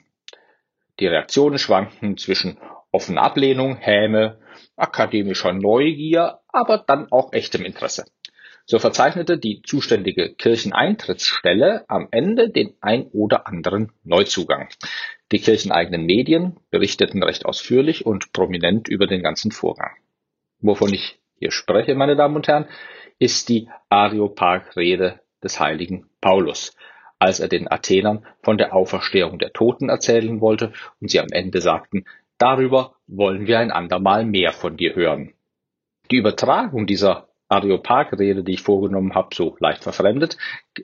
Die 0.99 1.07
Reaktionen 1.07 1.57
schwankten 1.57 2.17
zwischen 2.17 2.59
offener 2.91 3.23
Ablehnung, 3.23 3.75
Häme, 3.75 4.39
akademischer 4.75 5.51
Neugier, 5.51 6.39
aber 6.47 6.77
dann 6.77 7.11
auch 7.11 7.33
echtem 7.33 7.65
Interesse. 7.65 8.05
So 8.65 8.79
verzeichnete 8.79 9.37
die 9.37 9.61
zuständige 9.63 10.35
Kircheneintrittsstelle 10.35 11.85
am 11.89 12.07
Ende 12.11 12.49
den 12.49 12.75
ein 12.79 13.07
oder 13.07 13.47
anderen 13.47 13.91
Neuzugang. 14.03 14.69
Die 15.31 15.39
kircheneigenen 15.39 16.05
Medien 16.05 16.57
berichteten 16.69 17.23
recht 17.23 17.45
ausführlich 17.45 18.05
und 18.05 18.31
prominent 18.31 18.87
über 18.87 19.07
den 19.07 19.23
ganzen 19.23 19.51
Vorgang. 19.51 19.91
Wovon 20.59 20.93
ich 20.93 21.19
hier 21.39 21.51
spreche, 21.51 21.95
meine 21.95 22.15
Damen 22.15 22.37
und 22.37 22.47
Herren, 22.47 22.67
ist 23.23 23.47
die 23.47 23.69
Areopag-Rede 23.87 25.21
des 25.41 25.57
heiligen 25.57 26.09
Paulus, 26.19 26.75
als 27.19 27.39
er 27.39 27.47
den 27.47 27.71
Athenern 27.71 28.25
von 28.41 28.57
der 28.57 28.75
Auferstehung 28.75 29.39
der 29.39 29.53
Toten 29.53 29.87
erzählen 29.87 30.41
wollte 30.41 30.73
und 30.99 31.09
sie 31.09 31.21
am 31.21 31.29
Ende 31.31 31.61
sagten, 31.61 32.03
darüber 32.37 32.95
wollen 33.07 33.47
wir 33.47 33.59
ein 33.59 33.71
andermal 33.71 34.25
mehr 34.25 34.51
von 34.51 34.75
dir 34.75 34.93
hören. 34.95 35.33
Die 36.11 36.17
Übertragung 36.17 36.85
dieser 36.85 37.29
Areopag-Rede, 37.47 38.43
die 38.43 38.55
ich 38.55 38.61
vorgenommen 38.61 39.15
habe, 39.15 39.33
so 39.33 39.55
leicht 39.61 39.83
verfremdet, 39.83 40.37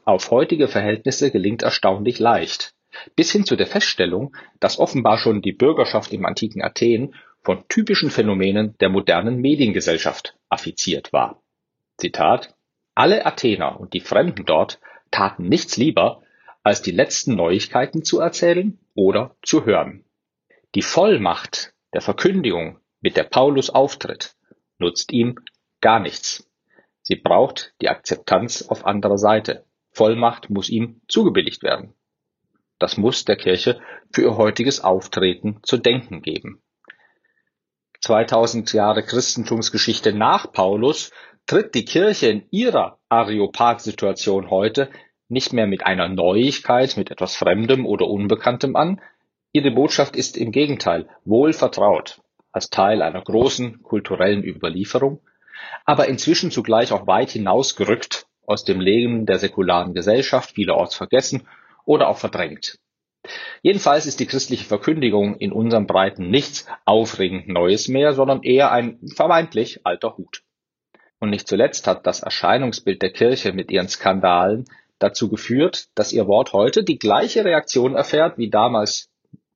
auf 0.05 0.31
heutige 0.31 0.69
Verhältnisse 0.69 1.31
gelingt 1.31 1.61
erstaunlich 1.61 2.19
leicht. 2.19 2.73
Bis 3.17 3.33
hin 3.33 3.43
zu 3.43 3.57
der 3.57 3.67
Feststellung, 3.67 4.33
dass 4.61 4.79
offenbar 4.79 5.17
schon 5.17 5.41
die 5.41 5.51
Bürgerschaft 5.51 6.13
im 6.13 6.25
antiken 6.25 6.63
Athen 6.63 7.15
von 7.43 7.65
typischen 7.67 8.11
Phänomenen 8.11 8.77
der 8.79 8.87
modernen 8.87 9.41
Mediengesellschaft 9.41 10.37
affiziert 10.47 11.11
war. 11.11 11.41
Zitat 11.99 12.55
Alle 12.95 13.25
Athener 13.25 13.79
und 13.79 13.93
die 13.93 13.99
Fremden 13.99 14.45
dort 14.45 14.79
taten 15.11 15.47
nichts 15.49 15.77
lieber, 15.77 16.23
als 16.63 16.81
die 16.81 16.91
letzten 16.91 17.35
Neuigkeiten 17.35 18.03
zu 18.03 18.19
erzählen 18.19 18.79
oder 18.95 19.35
zu 19.41 19.65
hören. 19.65 20.05
Die 20.75 20.81
Vollmacht 20.81 21.73
der 21.93 22.01
Verkündigung, 22.01 22.79
mit 23.01 23.17
der 23.17 23.23
Paulus 23.23 23.69
auftritt, 23.69 24.35
nutzt 24.77 25.11
ihm 25.11 25.39
gar 25.81 25.99
nichts. 25.99 26.49
Sie 27.01 27.15
braucht 27.15 27.73
die 27.81 27.89
Akzeptanz 27.89 28.61
auf 28.61 28.85
anderer 28.85 29.17
Seite. 29.17 29.65
Vollmacht 29.91 30.49
muss 30.49 30.69
ihm 30.69 31.01
zugebilligt 31.07 31.63
werden. 31.63 31.93
Das 32.77 32.97
muss 32.97 33.25
der 33.25 33.35
Kirche 33.35 33.81
für 34.13 34.21
ihr 34.21 34.37
heutiges 34.37 34.81
Auftreten 34.81 35.59
zu 35.63 35.77
denken 35.77 36.21
geben. 36.21 36.61
2000 38.01 38.71
Jahre 38.71 39.03
Christentumsgeschichte 39.03 40.13
nach 40.13 40.51
Paulus 40.51 41.11
tritt 41.49 41.73
die 41.73 41.83
Kirche 41.83 42.27
in 42.27 42.43
ihrer 42.51 42.99
Areopag-Situation 43.09 44.51
heute 44.51 44.91
nicht 45.29 45.51
mehr 45.51 45.65
mit 45.65 45.83
einer 45.83 46.07
Neuigkeit, 46.07 46.95
mit 46.95 47.09
etwas 47.09 47.35
Fremdem 47.35 47.87
oder 47.87 48.05
Unbekanntem 48.07 48.75
an. 48.75 49.01
Ihre 49.51 49.71
Botschaft 49.71 50.15
ist 50.15 50.37
im 50.37 50.51
Gegenteil 50.51 51.09
wohl 51.25 51.53
vertraut, 51.53 52.21
als 52.51 52.69
Teil 52.69 53.01
einer 53.01 53.23
großen 53.23 53.81
kulturellen 53.81 54.43
Überlieferung, 54.43 55.21
aber 55.85 56.07
inzwischen 56.07 56.51
zugleich 56.51 56.91
auch 56.91 57.07
weit 57.07 57.31
hinausgerückt 57.31 58.27
aus 58.45 58.63
dem 58.63 58.79
Leben 58.79 59.25
der 59.25 59.39
säkularen 59.39 59.95
Gesellschaft, 59.95 60.51
vielerorts 60.51 60.93
vergessen 60.93 61.47
oder 61.83 62.09
auch 62.09 62.17
verdrängt. 62.19 62.77
Jedenfalls 63.63 64.05
ist 64.05 64.19
die 64.19 64.27
christliche 64.27 64.65
Verkündigung 64.65 65.35
in 65.37 65.51
unseren 65.51 65.87
Breiten 65.87 66.29
nichts 66.29 66.67
aufregend 66.85 67.47
Neues 67.47 67.87
mehr, 67.87 68.13
sondern 68.13 68.43
eher 68.43 68.71
ein 68.71 68.99
vermeintlich 69.15 69.83
alter 69.83 70.15
Hut. 70.15 70.43
Und 71.19 71.31
nicht 71.31 71.47
zuletzt 71.47 71.87
hat 71.87 72.07
das 72.07 72.21
Erscheinungsbild 72.21 73.01
der 73.01 73.11
Kirche 73.11 73.51
mit 73.51 73.71
ihren 73.71 73.89
Skandalen 73.89 74.65
dazu 74.99 75.29
geführt, 75.29 75.87
dass 75.95 76.13
ihr 76.13 76.27
Wort 76.27 76.53
heute 76.53 76.83
die 76.83 76.99
gleiche 76.99 77.43
Reaktion 77.43 77.95
erfährt 77.95 78.37
wie 78.37 78.49
damals 78.49 79.09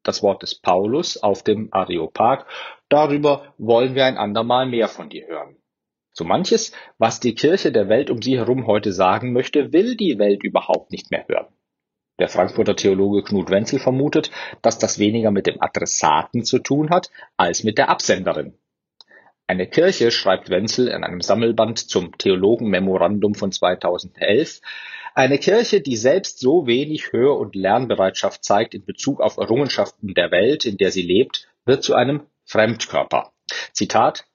das 0.03 0.21
Wort 0.21 0.43
des 0.43 0.55
Paulus 0.55 1.17
auf 1.17 1.43
dem 1.43 1.69
Areopag. 1.71 2.45
Darüber 2.89 3.53
wollen 3.57 3.95
wir 3.95 4.05
ein 4.05 4.17
andermal 4.17 4.65
mehr 4.65 4.89
von 4.89 5.09
dir 5.09 5.25
hören. 5.27 5.57
So 6.11 6.25
manches, 6.25 6.73
was 6.97 7.19
die 7.19 7.33
Kirche 7.33 7.71
der 7.71 7.89
Welt 7.89 8.09
um 8.11 8.21
sie 8.21 8.37
herum 8.37 8.67
heute 8.67 8.93
sagen 8.93 9.33
möchte, 9.33 9.73
will 9.73 9.95
die 9.95 10.19
Welt 10.19 10.43
überhaupt 10.43 10.91
nicht 10.91 11.09
mehr 11.09 11.25
hören. 11.27 11.47
Der 12.19 12.27
Frankfurter 12.27 12.75
Theologe 12.75 13.23
Knut 13.23 13.49
Wenzel 13.49 13.79
vermutet, 13.79 14.29
dass 14.61 14.77
das 14.77 14.99
weniger 14.99 15.31
mit 15.31 15.47
dem 15.47 15.59
Adressaten 15.59 16.43
zu 16.43 16.59
tun 16.59 16.91
hat, 16.91 17.09
als 17.37 17.63
mit 17.63 17.79
der 17.79 17.89
Absenderin. 17.89 18.53
Eine 19.53 19.67
Kirche, 19.67 20.09
schreibt 20.09 20.49
Wenzel 20.49 20.87
in 20.87 21.03
einem 21.03 21.21
Sammelband 21.21 21.77
zum 21.77 22.17
Theologenmemorandum 22.17 23.35
von 23.35 23.51
2011, 23.51 24.61
eine 25.13 25.37
Kirche, 25.37 25.79
die 25.79 25.95
selbst 25.95 26.39
so 26.39 26.65
wenig 26.65 27.13
Hör- 27.13 27.37
und 27.37 27.53
Lernbereitschaft 27.53 28.43
zeigt 28.43 28.73
in 28.73 28.83
Bezug 28.83 29.21
auf 29.21 29.37
Errungenschaften 29.37 30.15
der 30.15 30.31
Welt, 30.31 30.65
in 30.65 30.77
der 30.77 30.89
sie 30.89 31.03
lebt, 31.03 31.47
wird 31.65 31.83
zu 31.83 31.93
einem 31.93 32.23
Fremdkörper. 32.45 33.31
Zitat 33.73 34.25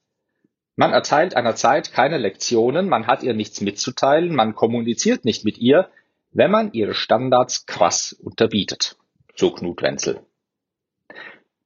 Man 0.77 0.93
erteilt 0.93 1.35
einer 1.35 1.57
Zeit 1.57 1.93
keine 1.93 2.19
Lektionen, 2.19 2.89
man 2.89 3.09
hat 3.09 3.25
ihr 3.25 3.35
nichts 3.35 3.61
mitzuteilen, 3.61 4.37
man 4.37 4.55
kommuniziert 4.55 5.25
nicht 5.25 5.45
mit 5.45 5.59
ihr, 5.59 5.91
wenn 6.31 6.53
man 6.53 6.73
ihre 6.75 6.95
Standards 6.95 7.67
krass 7.67 8.13
unterbietet. 8.13 8.97
So 9.35 9.51
Knut 9.51 9.83
Wenzel. 9.83 10.21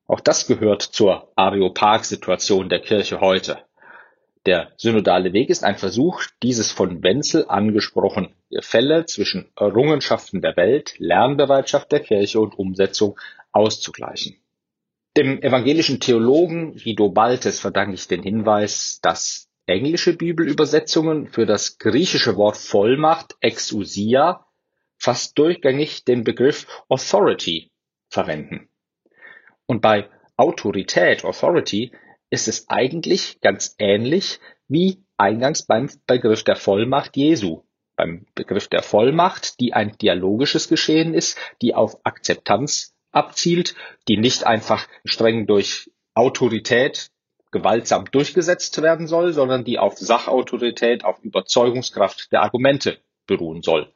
Auch 0.07 0.21
das 0.21 0.47
gehört 0.47 0.83
zur 0.83 1.33
Areopag-Situation 1.37 2.69
der 2.69 2.81
Kirche 2.81 3.21
heute. 3.21 3.59
Der 4.45 4.73
synodale 4.77 5.33
Weg 5.33 5.51
ist 5.51 5.63
ein 5.63 5.77
Versuch, 5.77 6.23
dieses 6.43 6.73
von 6.73 7.03
Wenzel 7.03 7.47
angesprochene 7.49 8.31
Fälle 8.61 9.07
zwischen 9.07 9.53
Errungenschaften 9.57 10.43
der 10.43 10.57
Welt, 10.57 10.95
Lernbereitschaft 10.99 11.93
der 11.93 12.01
Kirche 12.01 12.41
und 12.41 12.59
Umsetzung 12.59 13.19
auszugleichen. 13.53 14.37
Dem 15.17 15.41
evangelischen 15.43 16.01
Theologen 16.01 16.75
Guido 16.75 17.11
Baltes 17.11 17.61
verdanke 17.61 17.95
ich 17.95 18.09
den 18.09 18.23
Hinweis, 18.23 18.99
dass 19.01 19.49
englische 19.67 20.17
Bibelübersetzungen 20.17 21.29
für 21.29 21.47
das 21.47 21.79
griechische 21.79 22.37
Wort 22.37 22.57
Vollmacht, 22.57 23.37
Exousia, 23.41 24.45
fast 24.97 25.39
durchgängig 25.39 26.05
den 26.05 26.25
Begriff 26.25 26.67
Authority 26.89 27.71
verwenden. 28.09 28.69
Und 29.67 29.81
bei 29.81 30.09
Autorität, 30.37 31.25
Authority, 31.25 31.93
ist 32.31 32.49
es 32.49 32.69
eigentlich 32.69 33.41
ganz 33.41 33.75
ähnlich 33.79 34.41
wie 34.69 35.05
eingangs 35.17 35.67
beim 35.67 35.91
Begriff 36.07 36.45
der 36.45 36.57
Vollmacht 36.57 37.17
Jesu. 37.17 37.63
Beim 37.97 38.27
Begriff 38.35 38.69
der 38.69 38.83
Vollmacht, 38.83 39.61
die 39.61 39.75
ein 39.75 39.97
dialogisches 39.99 40.69
Geschehen 40.69 41.15
ist, 41.15 41.39
die 41.61 41.75
auf 41.75 41.99
Akzeptanz 42.05 42.95
abzielt, 43.11 43.75
die 44.09 44.17
nicht 44.17 44.45
einfach 44.45 44.89
streng 45.05 45.47
durch 45.47 45.91
Autorität 46.15 47.11
gewaltsam 47.51 48.07
durchgesetzt 48.11 48.81
werden 48.81 49.07
soll, 49.07 49.33
sondern 49.33 49.63
die 49.65 49.79
auf 49.79 49.99
Sachautorität, 49.99 51.05
auf 51.05 51.23
Überzeugungskraft 51.23 52.33
der 52.33 52.43
Argumente 52.43 52.99
beruhen 53.27 53.63
soll. 53.63 53.93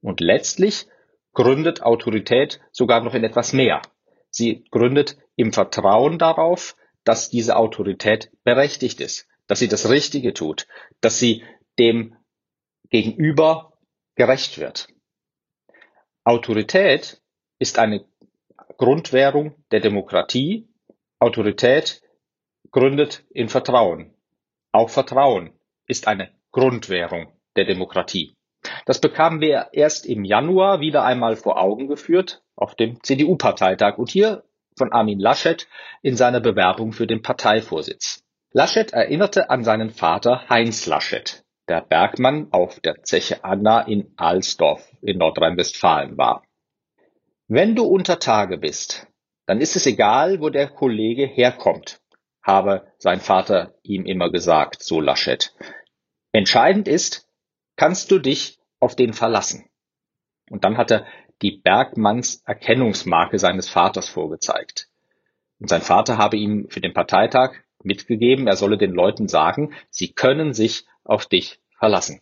Und 0.00 0.20
letztlich 0.20 0.86
gründet 1.32 1.82
Autorität 1.82 2.60
sogar 2.70 3.02
noch 3.02 3.14
in 3.14 3.24
etwas 3.24 3.52
mehr. 3.52 3.82
Sie 4.32 4.64
gründet 4.70 5.18
im 5.36 5.52
Vertrauen 5.52 6.18
darauf, 6.18 6.74
dass 7.04 7.30
diese 7.30 7.56
Autorität 7.56 8.30
berechtigt 8.44 9.00
ist, 9.00 9.28
dass 9.46 9.58
sie 9.58 9.68
das 9.68 9.90
Richtige 9.90 10.32
tut, 10.32 10.66
dass 11.00 11.18
sie 11.18 11.44
dem 11.78 12.16
Gegenüber 12.90 13.78
gerecht 14.14 14.58
wird. 14.58 14.88
Autorität 16.24 17.20
ist 17.58 17.78
eine 17.78 18.04
Grundwährung 18.78 19.54
der 19.70 19.80
Demokratie. 19.80 20.68
Autorität 21.18 22.02
gründet 22.70 23.24
in 23.30 23.48
Vertrauen. 23.48 24.14
Auch 24.72 24.88
Vertrauen 24.88 25.52
ist 25.86 26.08
eine 26.08 26.32
Grundwährung 26.52 27.32
der 27.56 27.64
Demokratie. 27.64 28.34
Das 28.86 29.00
bekamen 29.00 29.40
wir 29.40 29.68
erst 29.72 30.06
im 30.06 30.24
Januar 30.24 30.80
wieder 30.80 31.04
einmal 31.04 31.36
vor 31.36 31.60
Augen 31.60 31.88
geführt 31.88 32.41
auf 32.56 32.74
dem 32.74 33.02
CDU-Parteitag 33.02 33.98
und 33.98 34.10
hier 34.10 34.44
von 34.76 34.92
Armin 34.92 35.18
Laschet 35.18 35.68
in 36.02 36.16
seiner 36.16 36.40
Bewerbung 36.40 36.92
für 36.92 37.06
den 37.06 37.22
Parteivorsitz. 37.22 38.24
Laschet 38.52 38.92
erinnerte 38.92 39.50
an 39.50 39.64
seinen 39.64 39.90
Vater 39.90 40.48
Heinz 40.48 40.86
Laschet, 40.86 41.44
der 41.68 41.80
Bergmann 41.80 42.48
auf 42.50 42.80
der 42.80 43.02
Zeche 43.02 43.44
Anna 43.44 43.82
in 43.82 44.12
Alsdorf 44.16 44.90
in 45.00 45.18
Nordrhein-Westfalen 45.18 46.18
war. 46.18 46.44
Wenn 47.48 47.74
du 47.74 47.84
unter 47.84 48.18
Tage 48.18 48.58
bist, 48.58 49.06
dann 49.46 49.60
ist 49.60 49.76
es 49.76 49.86
egal, 49.86 50.40
wo 50.40 50.48
der 50.48 50.68
Kollege 50.68 51.26
herkommt, 51.26 52.00
habe 52.42 52.86
sein 52.98 53.20
Vater 53.20 53.74
ihm 53.82 54.06
immer 54.06 54.30
gesagt, 54.30 54.82
so 54.82 55.00
Laschet. 55.00 55.54
Entscheidend 56.32 56.88
ist, 56.88 57.28
kannst 57.76 58.10
du 58.10 58.18
dich 58.18 58.58
auf 58.80 58.96
den 58.96 59.12
verlassen. 59.12 59.68
Und 60.50 60.64
dann 60.64 60.76
hat 60.76 60.90
er 60.90 61.06
die 61.42 61.50
Bergmanns 61.50 62.42
Erkennungsmarke 62.46 63.38
seines 63.38 63.68
Vaters 63.68 64.08
vorgezeigt. 64.08 64.88
Und 65.58 65.68
sein 65.68 65.82
Vater 65.82 66.18
habe 66.18 66.36
ihm 66.36 66.68
für 66.70 66.80
den 66.80 66.92
Parteitag 66.92 67.54
mitgegeben, 67.82 68.46
er 68.46 68.56
solle 68.56 68.78
den 68.78 68.92
Leuten 68.92 69.28
sagen, 69.28 69.74
sie 69.90 70.12
können 70.12 70.54
sich 70.54 70.86
auf 71.04 71.26
dich 71.26 71.60
verlassen. 71.78 72.20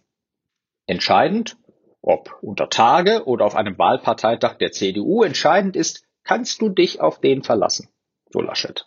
Entscheidend, 0.87 1.57
ob 2.03 2.39
unter 2.41 2.71
Tage 2.71 3.27
oder 3.27 3.45
auf 3.45 3.57
einem 3.57 3.79
Wahlparteitag 3.79 4.57
der 4.57 4.73
CDU, 4.73 5.23
entscheidend 5.23 5.77
ist, 5.77 6.07
kannst 6.25 6.63
du 6.63 6.71
dich 6.71 7.01
auf 7.01 7.21
den 7.21 7.43
verlassen, 7.43 7.89
so 8.31 8.41
Laschet. 8.41 8.87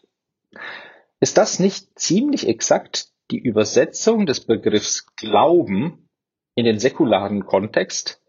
Ist 1.19 1.37
das 1.37 1.59
nicht 1.59 1.97
ziemlich 1.97 2.47
exakt 2.47 3.09
die 3.31 3.39
Übersetzung 3.39 4.25
des 4.25 4.45
Begriffs 4.45 5.05
Glauben 5.15 6.10
in 6.55 6.65
den 6.65 6.79
säkularen 6.79 7.45
Kontext? 7.45 8.22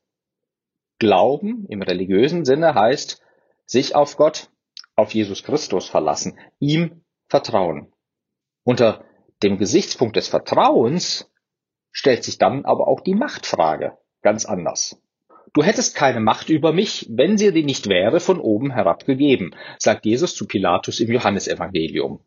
Glauben 0.99 1.67
im 1.69 1.83
religiösen 1.83 2.45
Sinne 2.45 2.75
heißt 2.75 3.23
sich 3.67 3.95
auf 3.95 4.17
Gott, 4.17 4.51
auf 4.97 5.15
Jesus 5.15 5.43
Christus 5.43 5.89
verlassen, 5.89 6.39
ihm 6.61 7.03
vertrauen. 7.29 7.93
Unter 8.63 9.05
dem 9.43 9.59
Gesichtspunkt 9.59 10.17
des 10.17 10.29
Vertrauens 10.29 11.31
stellt 11.91 12.25
sich 12.25 12.39
dann 12.39 12.65
aber 12.65 12.89
auch 12.89 13.01
die 13.01 13.15
Machtfrage 13.15 13.99
ganz 14.23 14.45
anders. 14.45 15.01
Du 15.53 15.63
hättest 15.63 15.95
keine 15.95 16.21
Macht 16.21 16.49
über 16.49 16.73
mich, 16.73 17.07
wenn 17.11 17.39
sie 17.39 17.53
dir 17.53 17.65
nicht 17.65 17.89
wäre 17.89 18.19
von 18.19 18.41
oben 18.41 18.73
herab 18.73 19.05
gegeben, 19.05 19.55
sagt 19.79 20.05
Jesus 20.05 20.35
zu 20.35 20.47
Pilatus 20.47 20.99
im 20.99 21.13
Johannesevangelium. 21.13 22.21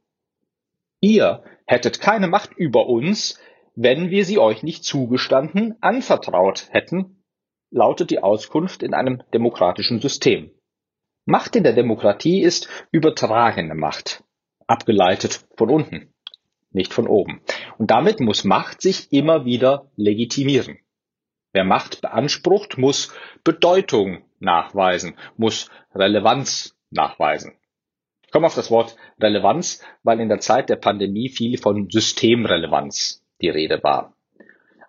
Ihr 1.02 1.44
hättet 1.66 2.00
keine 2.00 2.28
Macht 2.28 2.54
über 2.54 2.88
uns, 2.88 3.40
wenn 3.76 4.10
wir 4.10 4.24
sie 4.24 4.40
euch 4.40 4.64
nicht 4.64 4.86
zugestanden, 4.86 5.76
anvertraut 5.82 6.70
hätten, 6.72 7.17
lautet 7.70 8.12
die 8.12 8.20
Auskunft 8.20 8.84
in 8.84 8.94
einem 8.94 9.24
demokratischen 9.34 10.02
System. 10.02 10.52
Macht 11.26 11.56
in 11.56 11.64
der 11.64 11.74
Demokratie 11.74 12.42
ist 12.42 12.70
übertragene 12.92 13.76
Macht, 13.76 14.24
abgeleitet 14.68 15.46
von 15.56 15.70
unten 15.70 16.14
nicht 16.72 16.94
von 16.94 17.08
oben. 17.08 17.42
Und 17.78 17.92
damit 17.92 18.20
muss 18.20 18.44
Macht 18.44 18.82
sich 18.82 19.12
immer 19.12 19.46
wieder 19.46 19.92
legitimieren. 19.96 20.80
Wer 21.54 21.64
Macht 21.64 22.02
beansprucht, 22.02 22.78
muss 22.78 23.14
Bedeutung 23.44 24.24
nachweisen, 24.40 25.16
muss 25.38 25.70
Relevanz 25.94 26.78
nachweisen. 26.92 27.58
Ich 28.24 28.32
komme 28.32 28.48
auf 28.48 28.56
das 28.56 28.70
Wort 28.70 28.96
Relevanz, 29.22 29.84
weil 30.04 30.20
in 30.20 30.30
der 30.30 30.40
Zeit 30.40 30.70
der 30.70 30.76
Pandemie 30.76 31.30
viel 31.30 31.58
von 31.58 31.90
Systemrelevanz 31.90 33.24
die 33.42 33.50
Rede 33.50 33.82
war. 33.84 34.14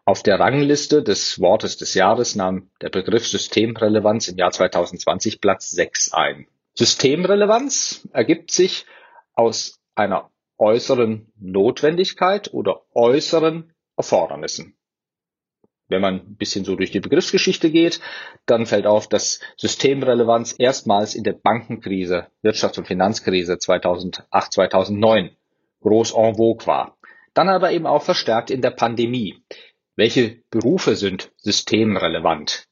Auf 0.09 0.23
der 0.23 0.41
Rangliste 0.41 1.03
des 1.03 1.39
Wortes 1.39 1.77
des 1.77 1.93
Jahres 1.93 2.35
nahm 2.35 2.71
der 2.81 2.89
Begriff 2.89 3.29
Systemrelevanz 3.29 4.29
im 4.29 4.39
Jahr 4.39 4.51
2020 4.51 5.43
Platz 5.43 5.69
6 5.73 6.15
ein. 6.15 6.47
Systemrelevanz 6.73 8.09
ergibt 8.15 8.51
sich 8.51 8.87
aus 9.35 9.79
einer 9.95 10.31
äußeren 10.57 11.31
Notwendigkeit 11.39 12.55
oder 12.55 12.87
äußeren 12.95 13.75
Erfordernissen. 13.99 14.79
Wenn 15.89 16.01
man 16.01 16.15
ein 16.21 16.37
bisschen 16.37 16.65
so 16.65 16.75
durch 16.75 16.91
die 16.91 17.01
Begriffsgeschichte 17.01 17.71
geht, 17.71 18.01
dann 18.47 18.65
fällt 18.65 18.87
auf, 18.87 19.11
dass 19.11 19.41
Systemrelevanz 19.59 20.55
erstmals 20.57 21.17
in 21.17 21.23
der 21.23 21.35
Bankenkrise, 21.35 22.29
Wirtschafts- 22.43 22.79
und 22.79 22.87
Finanzkrise 22.87 23.59
2008, 23.59 24.55
2009 24.55 25.37
groß 25.83 26.13
en 26.13 26.37
vogue 26.37 26.67
war. 26.67 26.97
Dann 27.35 27.51
aber 27.51 27.73
eben 27.73 27.87
auch 27.87 28.03
verstärkt 28.03 28.51
in 28.51 28.63
der 28.63 28.71
Pandemie. 28.71 29.45
Welche 29.99 30.45
Berufe 30.51 30.95
sind 30.95 31.33
systemrelevant? 31.39 32.69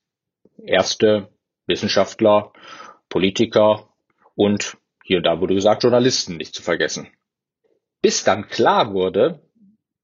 Erste 0.62 1.28
Wissenschaftler, 1.66 2.52
Politiker 3.08 3.88
und 4.36 4.76
hier 5.02 5.16
und 5.16 5.24
da 5.24 5.40
wurde 5.40 5.56
gesagt 5.56 5.82
Journalisten 5.82 6.36
nicht 6.36 6.54
zu 6.54 6.62
vergessen. 6.62 7.08
Bis 8.00 8.22
dann 8.22 8.46
klar 8.46 8.92
wurde, 8.94 9.42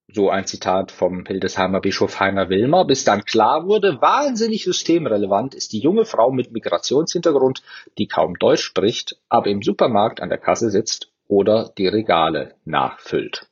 so 0.09 0.31
ein 0.31 0.49
Zitat 0.49 0.91
vom 0.91 1.25
Hildesheimer 1.25 1.81
Bischof 1.81 2.19
Heiner 2.19 2.49
Wilmer, 2.49 2.85
bis 2.87 3.05
dann 3.05 3.25
klar 3.25 3.69
wurde, 3.69 4.01
wahnsinnig 4.01 4.65
systemrelevant 4.65 5.55
ist 5.55 5.73
die 5.73 5.79
junge 5.79 6.07
Frau 6.07 6.33
mit 6.33 6.51
Migrationshintergrund, 6.51 7.63
die 7.99 8.09
kaum 8.09 8.37
Deutsch 8.37 8.65
spricht, 8.65 9.17
aber 9.29 9.47
im 9.47 9.63
Supermarkt 9.63 10.21
an 10.21 10.29
der 10.29 10.39
Kasse 10.39 10.73
sitzt 10.73 11.13
oder 11.29 11.73
die 11.79 11.87
Regale 11.87 12.57
nachfüllt. 12.65 13.49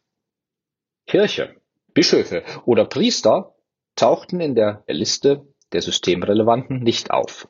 Kirche, 1.06 1.54
Bischöfe 1.94 2.42
oder 2.64 2.84
Priester 2.84 3.54
tauchten 3.96 4.40
in 4.40 4.54
der 4.54 4.84
Liste 4.86 5.46
der 5.72 5.82
Systemrelevanten 5.82 6.82
nicht 6.82 7.10
auf. 7.10 7.48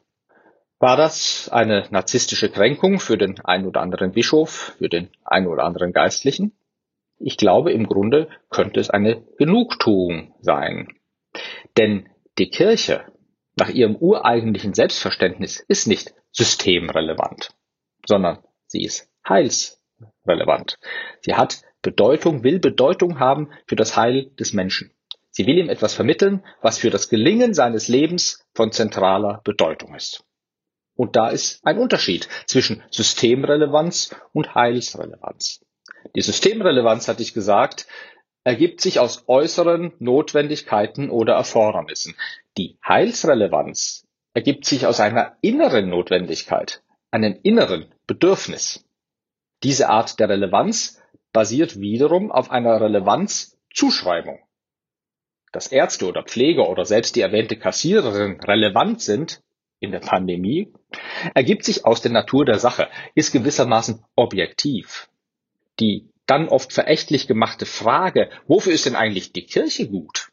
War 0.79 0.97
das 0.97 1.51
eine 1.53 1.87
narzisstische 1.91 2.51
Kränkung 2.51 3.01
für 3.01 3.19
den 3.19 3.39
ein 3.45 3.67
oder 3.67 3.83
anderen 3.83 4.13
Bischof, 4.13 4.75
für 4.79 4.89
den 4.89 5.11
ein 5.25 5.47
oder 5.47 5.65
anderen 5.65 5.93
Geistlichen? 5.93 6.53
Ich 7.19 7.37
glaube, 7.37 7.71
im 7.73 7.87
Grunde 7.87 8.29
könnte 8.49 8.81
es 8.81 8.89
eine 8.89 9.23
Genugtuung 9.37 10.35
sein. 10.41 10.89
Denn 11.77 12.09
die 12.39 12.49
Kirche 12.49 13.05
nach 13.57 13.69
ihrem 13.69 13.95
ureigentlichen 13.97 14.73
Selbstverständnis 14.73 15.61
ist 15.61 15.87
nicht 15.87 16.15
systemrelevant, 16.33 17.55
sondern 18.07 18.39
sie 18.67 18.83
ist 18.83 19.11
heilsrelevant. 19.29 20.79
Sie 21.21 21.35
hat 21.35 21.63
Bedeutung, 21.83 22.43
will 22.43 22.59
Bedeutung 22.59 23.21
haben 23.21 23.51
für 23.67 23.77
das 23.77 23.97
Heil 23.97 24.31
des 24.39 24.55
Menschen. 24.55 24.93
Sie 25.31 25.47
will 25.47 25.59
ihm 25.59 25.71
etwas 25.71 25.95
vermitteln, 25.95 26.45
was 26.61 26.79
für 26.79 26.91
das 26.91 27.09
Gelingen 27.09 27.55
seines 27.55 27.89
Lebens 27.89 28.45
von 28.55 28.73
zentraler 28.73 29.41
Bedeutung 29.45 29.95
ist. 29.95 30.25
Und 30.97 31.17
da 31.17 31.29
ist 31.29 31.65
ein 31.65 31.79
Unterschied 31.79 32.29
zwischen 32.47 32.83
Systemrelevanz 32.91 34.15
und 34.33 34.55
Heilsrelevanz. 34.55 35.65
Die 36.15 36.21
Systemrelevanz, 36.21 37.09
hatte 37.09 37.23
ich 37.23 37.33
gesagt, 37.33 37.87
ergibt 38.45 38.81
sich 38.81 38.99
aus 38.99 39.25
äußeren 39.27 39.93
Notwendigkeiten 39.99 41.11
oder 41.11 41.35
Erfordernissen. 41.35 42.17
Die 42.59 42.79
Heilsrelevanz 42.87 44.07
ergibt 44.35 44.65
sich 44.65 44.87
aus 44.87 45.01
einer 45.01 45.37
inneren 45.41 45.89
Notwendigkeit, 45.89 46.83
einem 47.11 47.39
inneren 47.43 47.87
Bedürfnis. 48.07 48.85
Diese 49.63 49.89
Art 49.89 50.19
der 50.21 50.29
Relevanz 50.29 51.01
basiert 51.33 51.79
wiederum 51.81 52.33
auf 52.33 52.51
einer 52.51 52.81
Relevanzzuschreibung. 52.81 54.41
Dass 55.53 55.67
Ärzte 55.67 56.07
oder 56.07 56.23
Pfleger 56.23 56.69
oder 56.69 56.85
selbst 56.85 57.17
die 57.17 57.21
erwähnte 57.21 57.57
Kassiererin 57.57 58.41
relevant 58.41 59.01
sind 59.01 59.43
in 59.81 59.91
der 59.91 60.01
Pandemie, 60.01 60.73
ergibt 61.35 61.65
sich 61.65 61.85
aus 61.85 62.03
der 62.03 62.13
Natur 62.13 62.45
der 62.45 62.59
Sache, 62.59 62.89
ist 63.15 63.33
gewissermaßen 63.33 64.05
objektiv. 64.15 65.09
Die 65.81 66.09
dann 66.27 66.49
oft 66.49 66.73
verächtlich 66.73 67.27
gemachte 67.27 67.67
Frage, 67.67 68.31
wofür 68.47 68.73
ist 68.73 68.87
denn 68.87 68.95
eigentlich 68.95 69.33
die 69.33 69.47
Kirche 69.47 69.89
gut, 69.89 70.29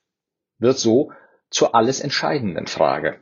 wird 0.60 0.78
so 0.78 1.12
zur 1.50 1.74
alles 1.74 2.02
entscheidenden 2.02 2.68
Frage. 2.68 3.22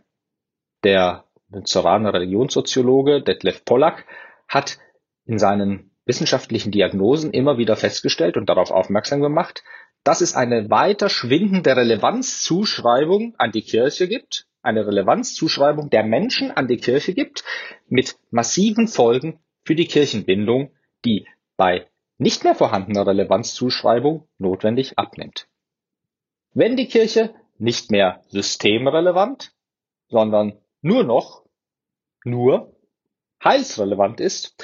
Der 0.84 1.26
Münsteraner 1.48 2.14
Religionssoziologe 2.14 3.22
Detlef 3.22 3.64
Pollack 3.64 4.06
hat 4.48 4.80
in 5.26 5.40
seinen 5.40 5.92
wissenschaftlichen 6.06 6.72
Diagnosen 6.72 7.32
immer 7.32 7.58
wieder 7.58 7.76
festgestellt 7.76 8.36
und 8.36 8.50
darauf 8.50 8.72
aufmerksam 8.72 9.22
gemacht, 9.22 9.64
dass 10.06 10.22
es 10.22 10.36
eine 10.36 10.70
weiter 10.70 11.10
schwindende 11.10 11.76
Relevanzzuschreibung 11.76 13.34
an 13.40 13.52
die 13.52 13.64
Kirche 13.64 14.08
gibt, 14.08 14.46
eine 14.62 14.86
Relevanzzuschreibung 14.86 15.90
der 15.90 16.04
Menschen 16.04 16.52
an 16.52 16.68
die 16.68 16.78
Kirche 16.78 17.16
gibt, 17.16 17.44
mit 17.88 18.16
massiven 18.30 18.88
Folgen 18.88 19.40
für 19.64 19.74
die 19.74 19.88
Kirchenbindung, 19.88 20.72
die 21.04 21.28
bei 21.58 21.88
nicht 22.20 22.44
mehr 22.44 22.54
vorhandener 22.54 23.08
Relevanzzuschreibung 23.08 24.28
notwendig 24.38 24.98
abnimmt. 24.98 25.48
Wenn 26.54 26.78
die 26.78 26.88
Kirche 26.88 27.34
nicht 27.58 27.90
mehr 27.90 28.22
systemrelevant, 28.28 29.54
sondern 30.08 30.54
nur 30.82 31.04
noch, 31.04 31.44
nur 32.24 32.76
heilsrelevant 33.44 34.20
ist, 34.20 34.56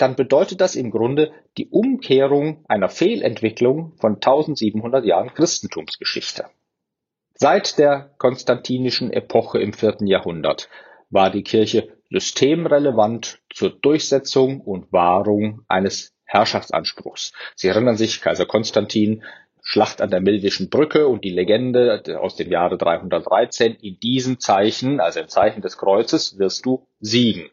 dann 0.00 0.16
bedeutet 0.16 0.60
das 0.60 0.76
im 0.76 0.90
Grunde 0.90 1.32
die 1.58 1.68
Umkehrung 1.68 2.64
einer 2.68 2.88
Fehlentwicklung 2.88 3.92
von 4.00 4.14
1700 4.14 5.04
Jahren 5.04 5.34
Christentumsgeschichte. 5.34 6.46
Seit 7.34 7.78
der 7.78 8.10
konstantinischen 8.18 9.12
Epoche 9.12 9.60
im 9.60 9.72
vierten 9.72 10.06
Jahrhundert 10.06 10.68
war 11.10 11.30
die 11.30 11.42
Kirche 11.42 11.88
systemrelevant 12.10 13.38
zur 13.52 13.70
Durchsetzung 13.70 14.60
und 14.60 14.92
Wahrung 14.92 15.64
eines 15.68 16.12
Herrschaftsanspruchs. 16.24 17.32
Sie 17.54 17.68
erinnern 17.68 17.96
sich, 17.96 18.20
Kaiser 18.20 18.46
Konstantin, 18.46 19.22
Schlacht 19.62 20.00
an 20.00 20.10
der 20.10 20.20
Mildischen 20.20 20.70
Brücke 20.70 21.06
und 21.06 21.24
die 21.24 21.30
Legende 21.30 22.02
aus 22.20 22.36
dem 22.36 22.50
Jahre 22.50 22.78
313, 22.78 23.74
in 23.74 24.00
diesem 24.00 24.40
Zeichen, 24.40 25.00
also 25.00 25.20
im 25.20 25.28
Zeichen 25.28 25.60
des 25.60 25.76
Kreuzes, 25.76 26.38
wirst 26.38 26.64
du 26.66 26.86
siegen. 27.00 27.50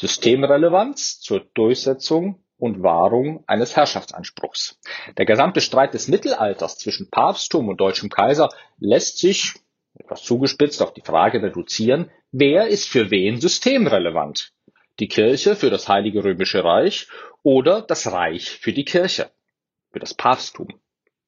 Systemrelevanz 0.00 1.20
zur 1.20 1.40
Durchsetzung 1.54 2.40
und 2.56 2.82
Wahrung 2.82 3.42
eines 3.48 3.74
Herrschaftsanspruchs. 3.74 4.78
Der 5.16 5.26
gesamte 5.26 5.60
Streit 5.60 5.92
des 5.94 6.06
Mittelalters 6.06 6.78
zwischen 6.78 7.10
Papsttum 7.10 7.68
und 7.68 7.80
deutschem 7.80 8.08
Kaiser 8.08 8.48
lässt 8.78 9.18
sich, 9.18 9.54
etwas 9.94 10.22
zugespitzt, 10.22 10.82
auf 10.82 10.92
die 10.92 11.02
Frage 11.02 11.42
reduzieren, 11.42 12.10
wer 12.30 12.68
ist 12.68 12.88
für 12.88 13.10
wen 13.10 13.40
systemrelevant? 13.40 14.52
Die 15.00 15.08
Kirche 15.08 15.56
für 15.56 15.70
das 15.70 15.88
Heilige 15.88 16.22
Römische 16.22 16.62
Reich 16.62 17.08
oder 17.42 17.82
das 17.82 18.10
Reich 18.10 18.50
für 18.50 18.72
die 18.72 18.84
Kirche, 18.84 19.30
für 19.90 19.98
das 19.98 20.14
Papsttum. 20.14 20.68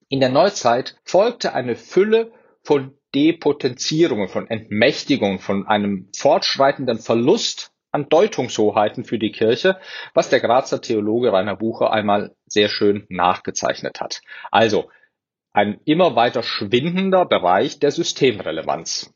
In 0.08 0.20
der 0.20 0.28
Neuzeit 0.28 0.96
folgte 1.04 1.54
eine 1.54 1.74
Fülle 1.74 2.32
von 2.62 2.96
Depotenzierungen, 3.14 4.28
von 4.28 4.48
Entmächtigungen, 4.48 5.40
von 5.40 5.66
einem 5.66 6.08
fortschreitenden 6.16 6.98
Verlust 6.98 7.72
an 7.92 8.08
Deutungshoheiten 8.08 9.04
für 9.04 9.18
die 9.18 9.32
Kirche, 9.32 9.78
was 10.14 10.28
der 10.30 10.40
Grazer 10.40 10.80
Theologe 10.80 11.32
Rainer 11.32 11.56
Bucher 11.56 11.92
einmal 11.92 12.34
sehr 12.46 12.68
schön 12.68 13.06
nachgezeichnet 13.08 14.00
hat. 14.00 14.20
Also 14.50 14.90
ein 15.52 15.80
immer 15.84 16.14
weiter 16.16 16.42
schwindender 16.42 17.26
Bereich 17.26 17.78
der 17.80 17.90
Systemrelevanz. 17.90 19.12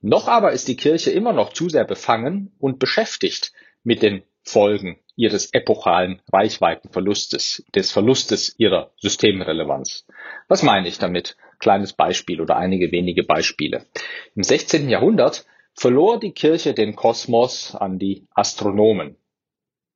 Noch 0.00 0.28
aber 0.28 0.52
ist 0.52 0.68
die 0.68 0.76
Kirche 0.76 1.10
immer 1.10 1.32
noch 1.32 1.52
zu 1.52 1.68
sehr 1.68 1.84
befangen 1.84 2.54
und 2.58 2.78
beschäftigt 2.78 3.52
mit 3.82 4.02
den 4.02 4.22
Folgen 4.42 4.98
ihres 5.16 5.52
epochalen 5.52 6.22
Reichweitenverlustes, 6.32 7.64
des 7.74 7.90
Verlustes 7.90 8.54
ihrer 8.58 8.92
Systemrelevanz. 8.98 10.06
Was 10.46 10.62
meine 10.62 10.88
ich 10.88 10.98
damit? 10.98 11.36
Kleines 11.58 11.94
Beispiel 11.94 12.40
oder 12.40 12.56
einige 12.56 12.92
wenige 12.92 13.24
Beispiele. 13.24 13.86
Im 14.34 14.42
16. 14.42 14.88
Jahrhundert 14.88 15.46
verlor 15.76 16.18
die 16.18 16.32
Kirche 16.32 16.74
den 16.74 16.96
Kosmos 16.96 17.74
an 17.74 17.98
die 17.98 18.26
Astronomen. 18.34 19.16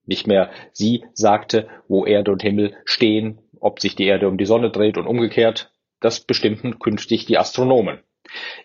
Nicht 0.05 0.27
mehr 0.27 0.51
sie 0.73 1.05
sagte, 1.15 1.69
wo 1.89 2.05
Erde 2.05 2.33
und 2.33 2.43
Himmel 2.43 2.77
stehen, 2.85 3.41
ob 3.61 3.81
sich 3.81 3.97
die 3.97 4.07
Erde 4.07 4.29
um 4.29 4.39
die 4.39 4.47
Sonne 4.47 4.71
dreht 4.71 4.99
und 4.99 5.07
umgekehrt, 5.07 5.73
das 6.01 6.21
bestimmten 6.21 6.79
künftig 6.79 7.27
die 7.27 7.39
Astronomen. 7.39 8.01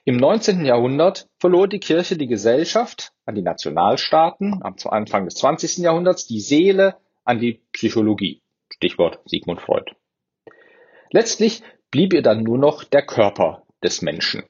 Im 0.04 0.18
19. 0.18 0.66
Jahrhundert 0.66 1.28
verlor 1.40 1.68
die 1.68 1.80
Kirche 1.80 2.18
die 2.18 2.28
Gesellschaft 2.28 3.12
an 3.26 3.36
die 3.36 3.42
Nationalstaaten, 3.42 4.62
am 4.62 4.76
Anfang 4.86 5.26
des 5.26 5.36
20. 5.36 5.78
Jahrhunderts 5.78 6.28
die 6.28 6.40
Seele 6.40 6.98
an 7.24 7.40
die 7.40 7.62
Psychologie. 7.72 8.42
Stichwort 8.72 9.20
Sigmund 9.26 9.62
Freud. 9.62 9.92
Letztlich 11.12 11.64
blieb 11.92 12.14
ihr 12.14 12.22
dann 12.22 12.44
nur 12.44 12.58
noch 12.58 12.84
der 12.84 13.06
Körper 13.06 13.64
des 13.84 14.02
Menschen. 14.02 14.44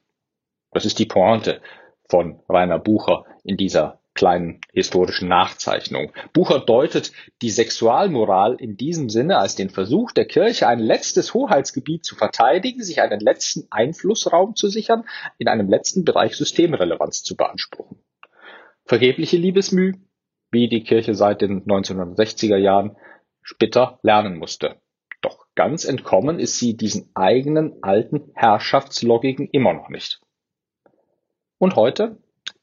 Das 0.72 0.86
ist 0.86 1.00
die 1.00 1.06
Pointe 1.06 1.62
von 2.10 2.40
Rainer 2.50 2.80
Bucher 2.80 3.26
in 3.44 3.58
dieser 3.58 4.00
kleinen 4.16 4.62
historischen 4.72 5.28
Nachzeichnung. 5.28 6.12
Bucher 6.34 6.60
deutet 6.60 7.12
die 7.42 7.50
Sexualmoral 7.50 8.56
in 8.56 8.78
diesem 8.78 9.10
Sinne 9.10 9.38
als 9.38 9.56
den 9.56 9.70
Versuch 9.70 10.14
der 10.14 10.26
Kirche, 10.26 10.68
ein 10.68 10.80
letztes 10.80 11.34
Hoheitsgebiet 11.34 12.06
zu 12.06 12.16
verteidigen, 12.16 12.82
sich 12.82 13.02
einen 13.02 13.20
letzten 13.20 13.68
Einflussraum 13.70 14.56
zu 14.56 14.70
sichern, 14.70 15.04
in 15.38 15.50
einem 15.50 15.70
letzten 15.70 16.06
Bereich 16.06 16.36
Systemrelevanz 16.36 17.24
zu 17.24 17.36
beanspruchen. 17.36 18.00
Vergebliche 18.86 19.38
Liebesmüh, 19.38 19.94
wie 20.50 20.70
die 20.70 20.84
Kirche 20.84 21.14
seit 21.14 21.42
den 21.42 21.66
1960er 21.66 22.58
Jahren 22.58 22.96
später 23.42 24.00
lernen 24.02 24.38
musste. 24.38 24.78
Doch 25.22 25.48
ganz 25.56 25.86
entkommen 25.86 26.40
ist 26.40 26.58
sie 26.58 26.78
diesen 26.78 27.10
eigenen 27.16 27.84
alten 27.84 28.32
Herrschaftslogiken 28.34 29.50
immer 29.52 29.74
noch 29.74 29.90
nicht. 29.90 30.22
Und 31.58 31.76
heute 31.76 32.18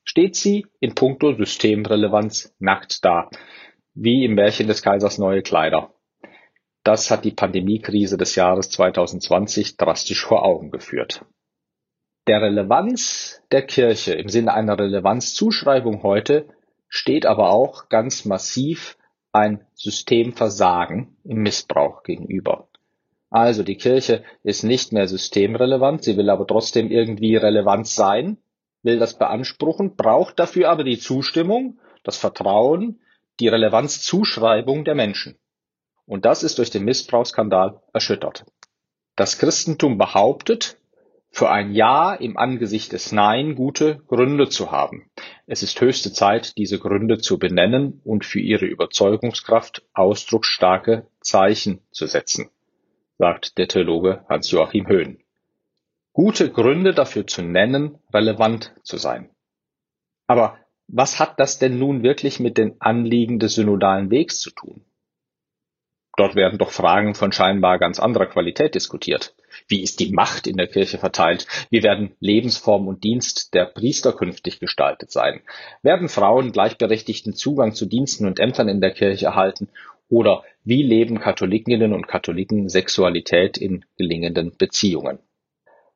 steht 0.05 0.37
sie 0.37 0.67
in 0.81 0.95
puncto 0.95 1.35
Systemrelevanz 1.35 2.55
nackt 2.59 3.05
da, 3.05 3.31
wie 3.95 4.25
im 4.25 4.35
Märchen 4.35 4.67
des 4.67 4.83
Kaisers 4.83 5.19
neue 5.19 5.43
Kleider. 5.43 5.95
Das 6.85 7.11
hat 7.11 7.25
die 7.25 7.31
Pandemiekrise 7.31 8.17
des 8.17 8.35
Jahres 8.35 8.71
2020 8.71 9.77
drastisch 9.77 10.25
vor 10.25 10.45
Augen 10.45 10.71
geführt. 10.71 11.25
Der 12.27 12.43
Relevanz 12.43 13.43
der 13.51 13.63
Kirche 13.63 14.15
im 14.15 14.29
Sinne 14.29 14.55
einer 14.55 14.79
Relevanzzuschreibung 14.79 16.03
heute 16.03 16.49
steht 16.89 17.25
aber 17.27 17.51
auch 17.51 17.89
ganz 17.89 18.25
massiv 18.25 18.97
ein 19.33 19.67
Systemversagen 19.75 21.17
im 21.25 21.39
Missbrauch 21.39 22.03
gegenüber. 22.03 22.69
Also 23.31 23.63
die 23.63 23.77
Kirche 23.77 24.23
ist 24.43 24.63
nicht 24.63 24.93
mehr 24.93 25.09
systemrelevant, 25.09 26.05
sie 26.05 26.19
will 26.19 26.29
aber 26.29 26.47
trotzdem 26.47 26.91
irgendwie 26.91 27.37
relevant 27.37 27.87
sein 27.87 28.37
will 28.83 28.99
das 28.99 29.19
beanspruchen, 29.19 29.97
braucht 29.97 30.39
dafür 30.39 30.71
aber 30.71 30.85
die 30.85 30.99
Zustimmung, 30.99 31.79
das 32.03 32.17
Vertrauen, 32.17 33.01
die 33.41 33.49
Relevanzzuschreibung 33.49 34.85
der 34.85 34.95
Menschen. 34.95 35.39
Und 36.07 36.25
das 36.25 36.43
ist 36.43 36.59
durch 36.59 36.71
den 36.71 36.85
Missbrauchsskandal 36.85 37.81
erschüttert. 37.93 38.45
Das 39.17 39.39
Christentum 39.39 39.99
behauptet, 39.99 40.79
für 41.31 41.49
ein 41.49 41.73
Ja 41.73 42.13
im 42.13 42.37
Angesicht 42.37 42.93
des 42.93 43.11
Nein 43.11 43.55
gute 43.55 44.03
Gründe 44.07 44.51
zu 44.51 44.71
haben. 44.71 45.11
Es 45.47 45.63
ist 45.63 45.81
höchste 45.81 46.13
Zeit, 46.13 46.59
diese 46.59 46.79
Gründe 46.79 47.19
zu 47.19 47.39
benennen 47.39 48.03
und 48.05 48.27
für 48.27 48.41
ihre 48.41 48.67
Überzeugungskraft 48.67 49.83
ausdrucksstarke 49.95 51.07
Zeichen 51.21 51.81
zu 51.91 52.07
setzen, 52.07 52.51
sagt 53.17 53.57
der 53.57 53.69
Theologe 53.69 54.27
Hans-Joachim 54.29 54.87
Höhn 54.87 55.22
gute 56.13 56.51
Gründe 56.51 56.95
dafür 56.95 57.27
zu 57.27 57.43
nennen, 57.43 57.99
relevant 58.13 58.75
zu 58.83 58.97
sein. 58.97 59.31
Aber 60.27 60.59
was 60.89 61.19
hat 61.19 61.41
das 61.41 61.59
denn 61.59 61.79
nun 61.79 62.03
wirklich 62.03 62.41
mit 62.41 62.59
den 62.59 62.81
Anliegen 62.81 63.39
des 63.39 63.55
synodalen 63.55 64.11
Wegs 64.11 64.41
zu 64.41 64.51
tun? 64.51 64.85
Dort 66.19 66.35
werden 66.35 66.59
doch 66.59 66.71
Fragen 66.71 67.15
von 67.15 67.33
scheinbar 67.33 67.79
ganz 67.79 67.99
anderer 67.99 68.27
Qualität 68.27 68.75
diskutiert. 68.75 69.35
Wie 69.67 69.83
ist 69.83 69.99
die 69.99 70.13
Macht 70.13 70.47
in 70.47 70.59
der 70.59 70.67
Kirche 70.67 70.99
verteilt? 70.99 71.47
Wie 71.71 71.83
werden 71.83 72.15
Lebensform 72.21 72.87
und 72.87 73.03
Dienst 73.03 73.55
der 73.55 73.65
Priester 73.65 74.13
künftig 74.13 74.61
gestaltet 74.61 75.11
sein? 75.11 75.41
Werden 75.83 76.11
Frauen 76.11 76.53
gleichberechtigten 76.53 77.33
Zugang 77.33 77.73
zu 77.73 77.87
Diensten 77.87 78.27
und 78.27 78.41
Ämtern 78.41 78.69
in 78.69 78.83
der 78.83 78.93
Kirche 78.93 79.27
erhalten? 79.27 79.71
Oder 80.11 80.45
wie 80.65 80.83
leben 80.83 81.19
Katholikinnen 81.19 81.95
und 81.95 82.07
Katholiken 82.07 82.69
Sexualität 82.69 83.57
in 83.57 83.87
gelingenden 83.97 84.55
Beziehungen? 84.59 85.19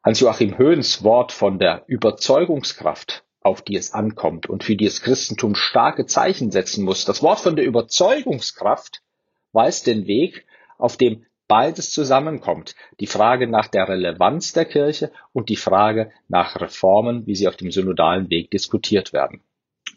Hans-Joachim 0.06 0.56
Höhns 0.56 1.02
Wort 1.02 1.32
von 1.32 1.58
der 1.58 1.82
Überzeugungskraft, 1.88 3.24
auf 3.40 3.60
die 3.60 3.74
es 3.74 3.92
ankommt 3.92 4.48
und 4.48 4.62
für 4.62 4.76
die 4.76 4.84
das 4.84 5.02
Christentum 5.02 5.56
starke 5.56 6.06
Zeichen 6.06 6.52
setzen 6.52 6.84
muss, 6.84 7.04
das 7.04 7.24
Wort 7.24 7.40
von 7.40 7.56
der 7.56 7.64
Überzeugungskraft 7.64 9.02
weist 9.50 9.88
den 9.88 10.06
Weg, 10.06 10.46
auf 10.78 10.96
dem 10.96 11.26
beides 11.48 11.90
zusammenkommt. 11.90 12.76
Die 13.00 13.08
Frage 13.08 13.48
nach 13.48 13.66
der 13.66 13.88
Relevanz 13.88 14.52
der 14.52 14.66
Kirche 14.66 15.10
und 15.32 15.48
die 15.48 15.56
Frage 15.56 16.12
nach 16.28 16.54
Reformen, 16.60 17.26
wie 17.26 17.34
sie 17.34 17.48
auf 17.48 17.56
dem 17.56 17.72
synodalen 17.72 18.30
Weg 18.30 18.52
diskutiert 18.52 19.12
werden. 19.12 19.42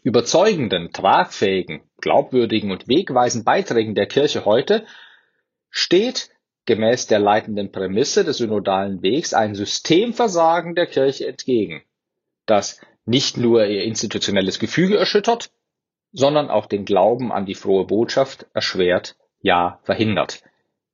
Überzeugenden, 0.02 0.92
tragfähigen, 0.92 1.82
glaubwürdigen 2.00 2.72
und 2.72 2.88
wegweisenden 2.88 3.44
Beiträgen 3.44 3.94
der 3.94 4.06
Kirche 4.06 4.44
heute 4.44 4.84
steht 5.70 6.30
gemäß 6.66 7.06
der 7.06 7.18
leitenden 7.18 7.72
Prämisse 7.72 8.24
des 8.24 8.38
synodalen 8.38 9.02
Wegs 9.02 9.34
ein 9.34 9.54
Systemversagen 9.54 10.74
der 10.74 10.86
Kirche 10.86 11.26
entgegen, 11.26 11.82
das 12.46 12.80
nicht 13.04 13.36
nur 13.36 13.66
ihr 13.66 13.84
institutionelles 13.84 14.58
Gefüge 14.58 14.96
erschüttert, 14.96 15.50
sondern 16.12 16.50
auch 16.50 16.66
den 16.66 16.84
Glauben 16.84 17.32
an 17.32 17.46
die 17.46 17.54
frohe 17.54 17.86
Botschaft 17.86 18.46
erschwert, 18.52 19.16
ja 19.40 19.80
verhindert. 19.82 20.42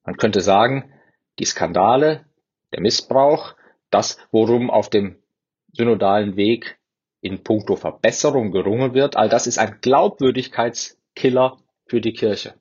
Man 0.04 0.16
könnte 0.16 0.40
sagen, 0.40 0.92
die 1.38 1.44
Skandale, 1.44 2.26
der 2.72 2.80
Missbrauch, 2.80 3.54
das, 3.90 4.18
worum 4.30 4.70
auf 4.70 4.90
dem 4.90 5.22
synodalen 5.72 6.36
Weg 6.36 6.78
in 7.20 7.42
puncto 7.42 7.76
Verbesserung 7.76 8.50
gerungen 8.50 8.94
wird, 8.94 9.16
all 9.16 9.28
das 9.28 9.46
ist 9.46 9.58
ein 9.58 9.78
Glaubwürdigkeitskiller 9.80 11.58
für 11.86 12.00
die 12.00 12.12
Kirche. 12.12 12.54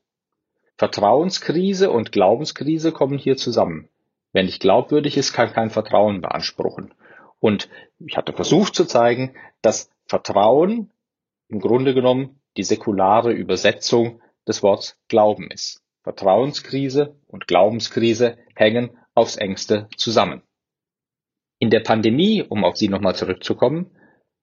Vertrauenskrise 0.77 1.89
und 1.89 2.11
Glaubenskrise 2.11 2.91
kommen 2.91 3.17
hier 3.17 3.37
zusammen. 3.37 3.89
Wer 4.33 4.43
nicht 4.43 4.59
glaubwürdig 4.59 5.15
ist, 5.15 5.31
kann 5.31 5.53
kein 5.53 5.69
Vertrauen 5.69 6.19
beanspruchen. 6.21 6.93
Und 7.39 7.69
ich 7.99 8.17
hatte 8.17 8.33
versucht 8.33 8.75
zu 8.75 8.85
zeigen, 8.85 9.35
dass 9.61 9.89
Vertrauen 10.05 10.91
im 11.47 11.59
Grunde 11.59 11.93
genommen 11.93 12.41
die 12.57 12.63
säkulare 12.63 13.31
Übersetzung 13.31 14.21
des 14.47 14.63
Wortes 14.63 14.99
Glauben 15.07 15.49
ist. 15.49 15.81
Vertrauenskrise 16.03 17.15
und 17.27 17.47
Glaubenskrise 17.47 18.37
hängen 18.55 18.97
aufs 19.13 19.37
engste 19.37 19.87
zusammen. 19.95 20.41
In 21.59 21.69
der 21.69 21.79
Pandemie, 21.79 22.43
um 22.43 22.65
auf 22.65 22.75
sie 22.75 22.89
nochmal 22.89 23.15
zurückzukommen, 23.15 23.91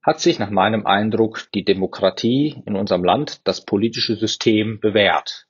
hat 0.03 0.21
sich 0.21 0.39
nach 0.39 0.51
meinem 0.51 0.87
Eindruck 0.87 1.49
die 1.55 1.65
Demokratie 1.65 2.63
in 2.67 2.75
unserem 2.75 3.05
Land, 3.05 3.47
das 3.47 3.65
politische 3.65 4.17
System 4.17 4.81
bewährt. 4.81 5.47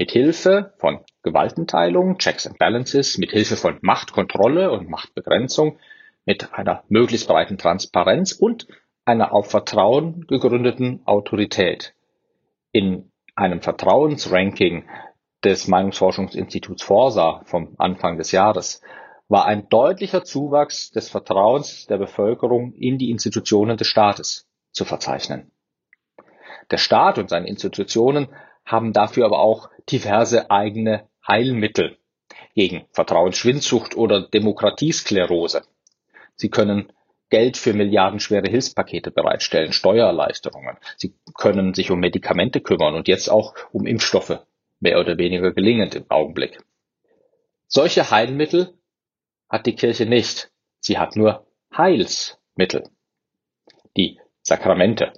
Mit 0.00 0.12
Hilfe 0.12 0.72
von 0.78 1.00
Gewaltenteilung, 1.22 2.16
Checks 2.16 2.46
and 2.46 2.56
Balances, 2.56 3.18
mit 3.18 3.32
Hilfe 3.32 3.56
von 3.56 3.78
Machtkontrolle 3.82 4.70
und 4.70 4.88
Machtbegrenzung, 4.88 5.78
mit 6.24 6.54
einer 6.54 6.84
möglichst 6.88 7.28
breiten 7.28 7.58
Transparenz 7.58 8.32
und 8.32 8.66
einer 9.04 9.34
auf 9.34 9.50
Vertrauen 9.50 10.26
gegründeten 10.26 11.02
Autorität. 11.04 11.94
In 12.72 13.12
einem 13.34 13.60
Vertrauensranking 13.60 14.88
des 15.44 15.68
Meinungsforschungsinstituts 15.68 16.82
Forsa 16.82 17.42
vom 17.44 17.74
Anfang 17.76 18.16
des 18.16 18.32
Jahres 18.32 18.80
war 19.28 19.44
ein 19.44 19.68
deutlicher 19.68 20.24
Zuwachs 20.24 20.92
des 20.92 21.10
Vertrauens 21.10 21.84
der 21.88 21.98
Bevölkerung 21.98 22.72
in 22.72 22.96
die 22.96 23.10
Institutionen 23.10 23.76
des 23.76 23.88
Staates 23.88 24.48
zu 24.72 24.86
verzeichnen. 24.86 25.52
Der 26.70 26.78
Staat 26.78 27.18
und 27.18 27.28
seine 27.28 27.48
Institutionen 27.48 28.28
haben 28.70 28.92
dafür 28.92 29.26
aber 29.26 29.40
auch 29.40 29.70
diverse 29.90 30.50
eigene 30.50 31.08
Heilmittel 31.26 31.96
gegen 32.54 32.86
Vertrauensschwindsucht 32.92 33.96
oder 33.96 34.22
Demokratiesklerose. 34.22 35.62
Sie 36.36 36.50
können 36.50 36.92
Geld 37.30 37.56
für 37.56 37.72
milliardenschwere 37.74 38.50
Hilfspakete 38.50 39.10
bereitstellen, 39.10 39.72
Steuererleichterungen. 39.72 40.76
Sie 40.96 41.14
können 41.34 41.74
sich 41.74 41.90
um 41.90 42.00
Medikamente 42.00 42.60
kümmern 42.60 42.94
und 42.94 43.08
jetzt 43.08 43.30
auch 43.30 43.54
um 43.72 43.86
Impfstoffe 43.86 44.40
mehr 44.80 44.98
oder 44.98 45.18
weniger 45.18 45.52
gelingend 45.52 45.94
im 45.94 46.06
Augenblick. 46.08 46.60
Solche 47.66 48.10
Heilmittel 48.10 48.74
hat 49.48 49.66
die 49.66 49.76
Kirche 49.76 50.06
nicht. 50.06 50.50
Sie 50.80 50.98
hat 50.98 51.14
nur 51.14 51.46
Heilsmittel. 51.76 52.88
Die 53.96 54.18
Sakramente. 54.42 55.12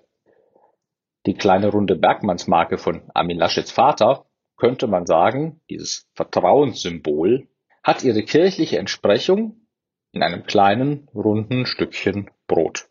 Die 1.27 1.35
kleine 1.35 1.69
runde 1.69 1.95
Bergmannsmarke 1.95 2.79
von 2.79 3.11
Armin 3.15 3.39
Laschets 3.39 3.71
Vater, 3.71 4.27
könnte 4.57 4.87
man 4.87 5.07
sagen, 5.07 5.61
dieses 5.71 6.09
Vertrauenssymbol, 6.15 7.49
hat 7.83 8.03
ihre 8.03 8.23
kirchliche 8.23 8.79
Entsprechung 8.79 9.67
in 10.13 10.23
einem 10.23 10.45
kleinen 10.45 11.09
runden 11.15 11.67
Stückchen 11.67 12.31
Brot. 12.47 12.89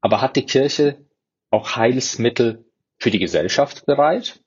Aber 0.00 0.20
hat 0.20 0.36
die 0.36 0.46
Kirche 0.46 1.04
auch 1.50 1.76
Heilsmittel 1.76 2.64
für 2.98 3.10
die 3.10 3.18
Gesellschaft 3.18 3.86
bereit? 3.86 4.40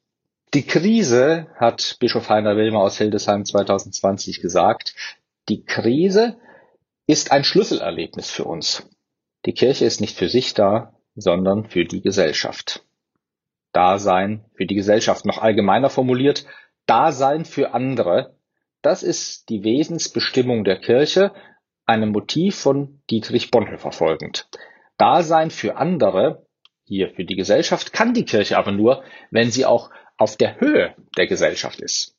Die 0.54 0.66
Krise, 0.66 1.48
hat 1.56 1.98
Bischof 2.00 2.30
Heiner 2.30 2.58
Wilmer 2.58 2.80
aus 2.80 2.98
Hildesheim 2.98 3.46
2020 3.46 4.42
gesagt, 4.42 4.96
die 5.50 5.64
Krise 5.64 6.38
ist 7.08 7.32
ein 7.32 7.44
Schlüsselerlebnis 7.44 8.30
für 8.30 8.44
uns. 8.46 8.90
Die 9.46 9.54
Kirche 9.54 9.86
ist 9.86 10.02
nicht 10.02 10.18
für 10.18 10.30
sich 10.30 10.54
da, 10.54 10.94
sondern 11.16 11.66
für 11.66 11.86
die 11.86 12.02
Gesellschaft. 12.02 12.84
Dasein 13.74 14.46
für 14.56 14.66
die 14.66 14.76
Gesellschaft, 14.76 15.26
noch 15.26 15.38
allgemeiner 15.38 15.90
formuliert, 15.90 16.46
Dasein 16.86 17.46
für 17.46 17.74
andere, 17.74 18.36
das 18.82 19.04
ist 19.04 19.50
die 19.50 19.64
Wesensbestimmung 19.64 20.64
der 20.64 20.80
Kirche, 20.80 21.32
einem 21.86 22.10
Motiv 22.10 22.56
von 22.56 23.02
Dietrich 23.10 23.52
Bonhoeffer 23.52 23.92
folgend. 23.92 24.50
Dasein 24.98 25.52
für 25.52 25.78
andere, 25.78 26.46
hier 26.84 27.10
für 27.10 27.26
die 27.26 27.36
Gesellschaft, 27.36 27.94
kann 27.94 28.14
die 28.14 28.26
Kirche 28.26 28.58
aber 28.58 28.72
nur, 28.72 29.04
wenn 29.30 29.52
sie 29.52 29.66
auch 29.66 29.92
auf 30.18 30.38
der 30.38 30.60
Höhe 30.60 30.96
der 31.18 31.28
Gesellschaft 31.28 31.80
ist. 31.82 32.16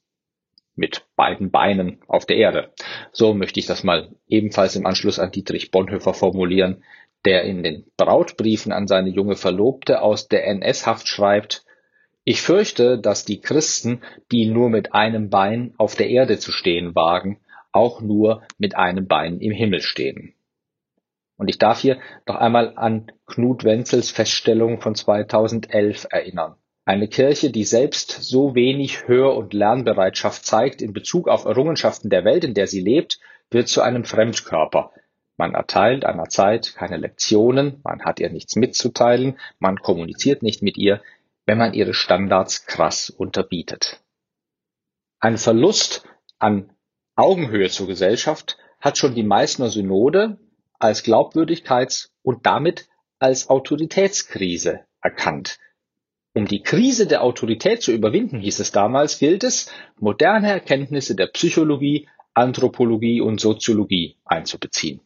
Mit 0.74 1.04
beiden 1.16 1.50
Beinen 1.50 2.00
auf 2.08 2.24
der 2.24 2.36
Erde. 2.36 2.72
So 3.12 3.34
möchte 3.34 3.60
ich 3.60 3.66
das 3.66 3.84
mal 3.84 4.08
ebenfalls 4.26 4.74
im 4.74 4.86
Anschluss 4.86 5.18
an 5.18 5.30
Dietrich 5.30 5.70
Bonhoeffer 5.70 6.14
formulieren, 6.14 6.82
der 7.24 7.44
in 7.44 7.62
den 7.62 7.84
Brautbriefen 7.96 8.72
an 8.72 8.86
seine 8.86 9.10
junge 9.10 9.36
Verlobte 9.36 10.02
aus 10.02 10.28
der 10.28 10.46
NS-Haft 10.46 11.08
schreibt, 11.08 11.64
ich 12.24 12.40
fürchte, 12.40 12.98
dass 12.98 13.24
die 13.24 13.40
Christen, 13.40 14.02
die 14.30 14.46
nur 14.46 14.70
mit 14.70 14.94
einem 14.94 15.28
Bein 15.28 15.74
auf 15.76 15.96
der 15.96 16.08
Erde 16.08 16.38
zu 16.38 16.52
stehen 16.52 16.94
wagen, 16.94 17.40
auch 17.72 18.00
nur 18.00 18.42
mit 18.58 18.76
einem 18.76 19.08
Bein 19.08 19.40
im 19.40 19.52
Himmel 19.52 19.80
stehen. 19.80 20.34
Und 21.36 21.48
ich 21.48 21.58
darf 21.58 21.80
hier 21.80 21.98
noch 22.28 22.36
einmal 22.36 22.74
an 22.76 23.10
Knut 23.26 23.64
Wenzels 23.64 24.12
Feststellung 24.12 24.80
von 24.80 24.94
2011 24.94 26.06
erinnern. 26.10 26.54
Eine 26.84 27.08
Kirche, 27.08 27.50
die 27.50 27.64
selbst 27.64 28.10
so 28.22 28.54
wenig 28.54 29.08
Hör- 29.08 29.36
und 29.36 29.52
Lernbereitschaft 29.52 30.44
zeigt 30.44 30.82
in 30.82 30.92
Bezug 30.92 31.28
auf 31.28 31.44
Errungenschaften 31.44 32.10
der 32.10 32.24
Welt, 32.24 32.44
in 32.44 32.54
der 32.54 32.66
sie 32.66 32.80
lebt, 32.80 33.18
wird 33.50 33.68
zu 33.68 33.82
einem 33.82 34.04
Fremdkörper. 34.04 34.92
Man 35.42 35.54
erteilt 35.54 36.04
einer 36.04 36.28
Zeit 36.28 36.76
keine 36.76 36.98
Lektionen, 36.98 37.80
man 37.82 38.04
hat 38.04 38.20
ihr 38.20 38.30
nichts 38.30 38.54
mitzuteilen, 38.54 39.40
man 39.58 39.76
kommuniziert 39.76 40.44
nicht 40.44 40.62
mit 40.62 40.78
ihr, 40.78 41.02
wenn 41.46 41.58
man 41.58 41.74
ihre 41.74 41.94
Standards 41.94 42.66
krass 42.66 43.10
unterbietet. 43.10 44.00
Ein 45.18 45.38
Verlust 45.38 46.06
an 46.38 46.70
Augenhöhe 47.16 47.68
zur 47.70 47.88
Gesellschaft 47.88 48.56
hat 48.78 48.98
schon 48.98 49.16
die 49.16 49.24
Meißner 49.24 49.68
Synode 49.68 50.38
als 50.78 51.04
Glaubwürdigkeits- 51.04 52.10
und 52.22 52.46
damit 52.46 52.88
als 53.18 53.50
Autoritätskrise 53.50 54.84
erkannt. 55.00 55.58
Um 56.34 56.46
die 56.46 56.62
Krise 56.62 57.08
der 57.08 57.24
Autorität 57.24 57.82
zu 57.82 57.90
überwinden, 57.90 58.38
hieß 58.38 58.60
es 58.60 58.70
damals, 58.70 59.18
gilt 59.18 59.42
es, 59.42 59.72
moderne 59.98 60.52
Erkenntnisse 60.52 61.16
der 61.16 61.26
Psychologie, 61.26 62.08
Anthropologie 62.32 63.20
und 63.20 63.40
Soziologie 63.40 64.18
einzubeziehen. 64.24 65.00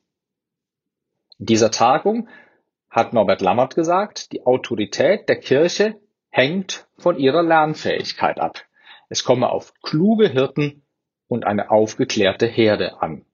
In 1.38 1.46
dieser 1.46 1.70
Tagung 1.70 2.28
hat 2.88 3.12
Norbert 3.12 3.42
Lammert 3.42 3.74
gesagt, 3.74 4.32
die 4.32 4.46
Autorität 4.46 5.28
der 5.28 5.38
Kirche 5.38 6.00
hängt 6.30 6.86
von 6.96 7.18
ihrer 7.18 7.42
Lernfähigkeit 7.42 8.40
ab. 8.40 8.64
Es 9.08 9.24
komme 9.24 9.50
auf 9.50 9.74
kluge 9.82 10.28
Hirten 10.28 10.82
und 11.28 11.44
eine 11.44 11.70
aufgeklärte 11.70 12.46
Herde 12.46 13.00
an. 13.02 13.24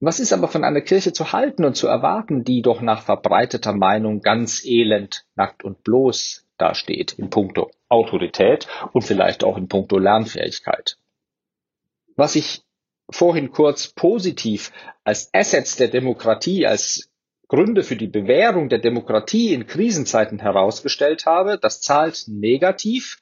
Was 0.00 0.18
ist 0.18 0.32
aber 0.32 0.48
von 0.48 0.64
einer 0.64 0.80
Kirche 0.80 1.12
zu 1.12 1.32
halten 1.32 1.64
und 1.64 1.76
zu 1.76 1.86
erwarten, 1.86 2.42
die 2.42 2.60
doch 2.60 2.80
nach 2.80 3.02
verbreiteter 3.02 3.72
Meinung 3.72 4.20
ganz 4.20 4.64
elend, 4.64 5.26
nackt 5.36 5.62
und 5.64 5.84
bloß 5.84 6.44
dasteht 6.58 7.12
in 7.12 7.30
puncto 7.30 7.70
Autorität 7.88 8.66
und 8.92 9.02
vielleicht 9.02 9.44
auch 9.44 9.56
in 9.56 9.68
puncto 9.68 9.98
Lernfähigkeit. 9.98 10.98
Was 12.16 12.34
ich 12.36 12.64
vorhin 13.10 13.50
kurz 13.50 13.88
positiv 13.88 14.72
als 15.04 15.32
Assets 15.32 15.76
der 15.76 15.88
Demokratie, 15.88 16.66
als 16.66 17.10
Gründe 17.48 17.82
für 17.82 17.96
die 17.96 18.06
Bewährung 18.06 18.68
der 18.68 18.78
Demokratie 18.78 19.52
in 19.52 19.66
Krisenzeiten 19.66 20.38
herausgestellt 20.38 21.26
habe, 21.26 21.58
das 21.58 21.80
zahlt 21.82 22.24
negativ 22.26 23.18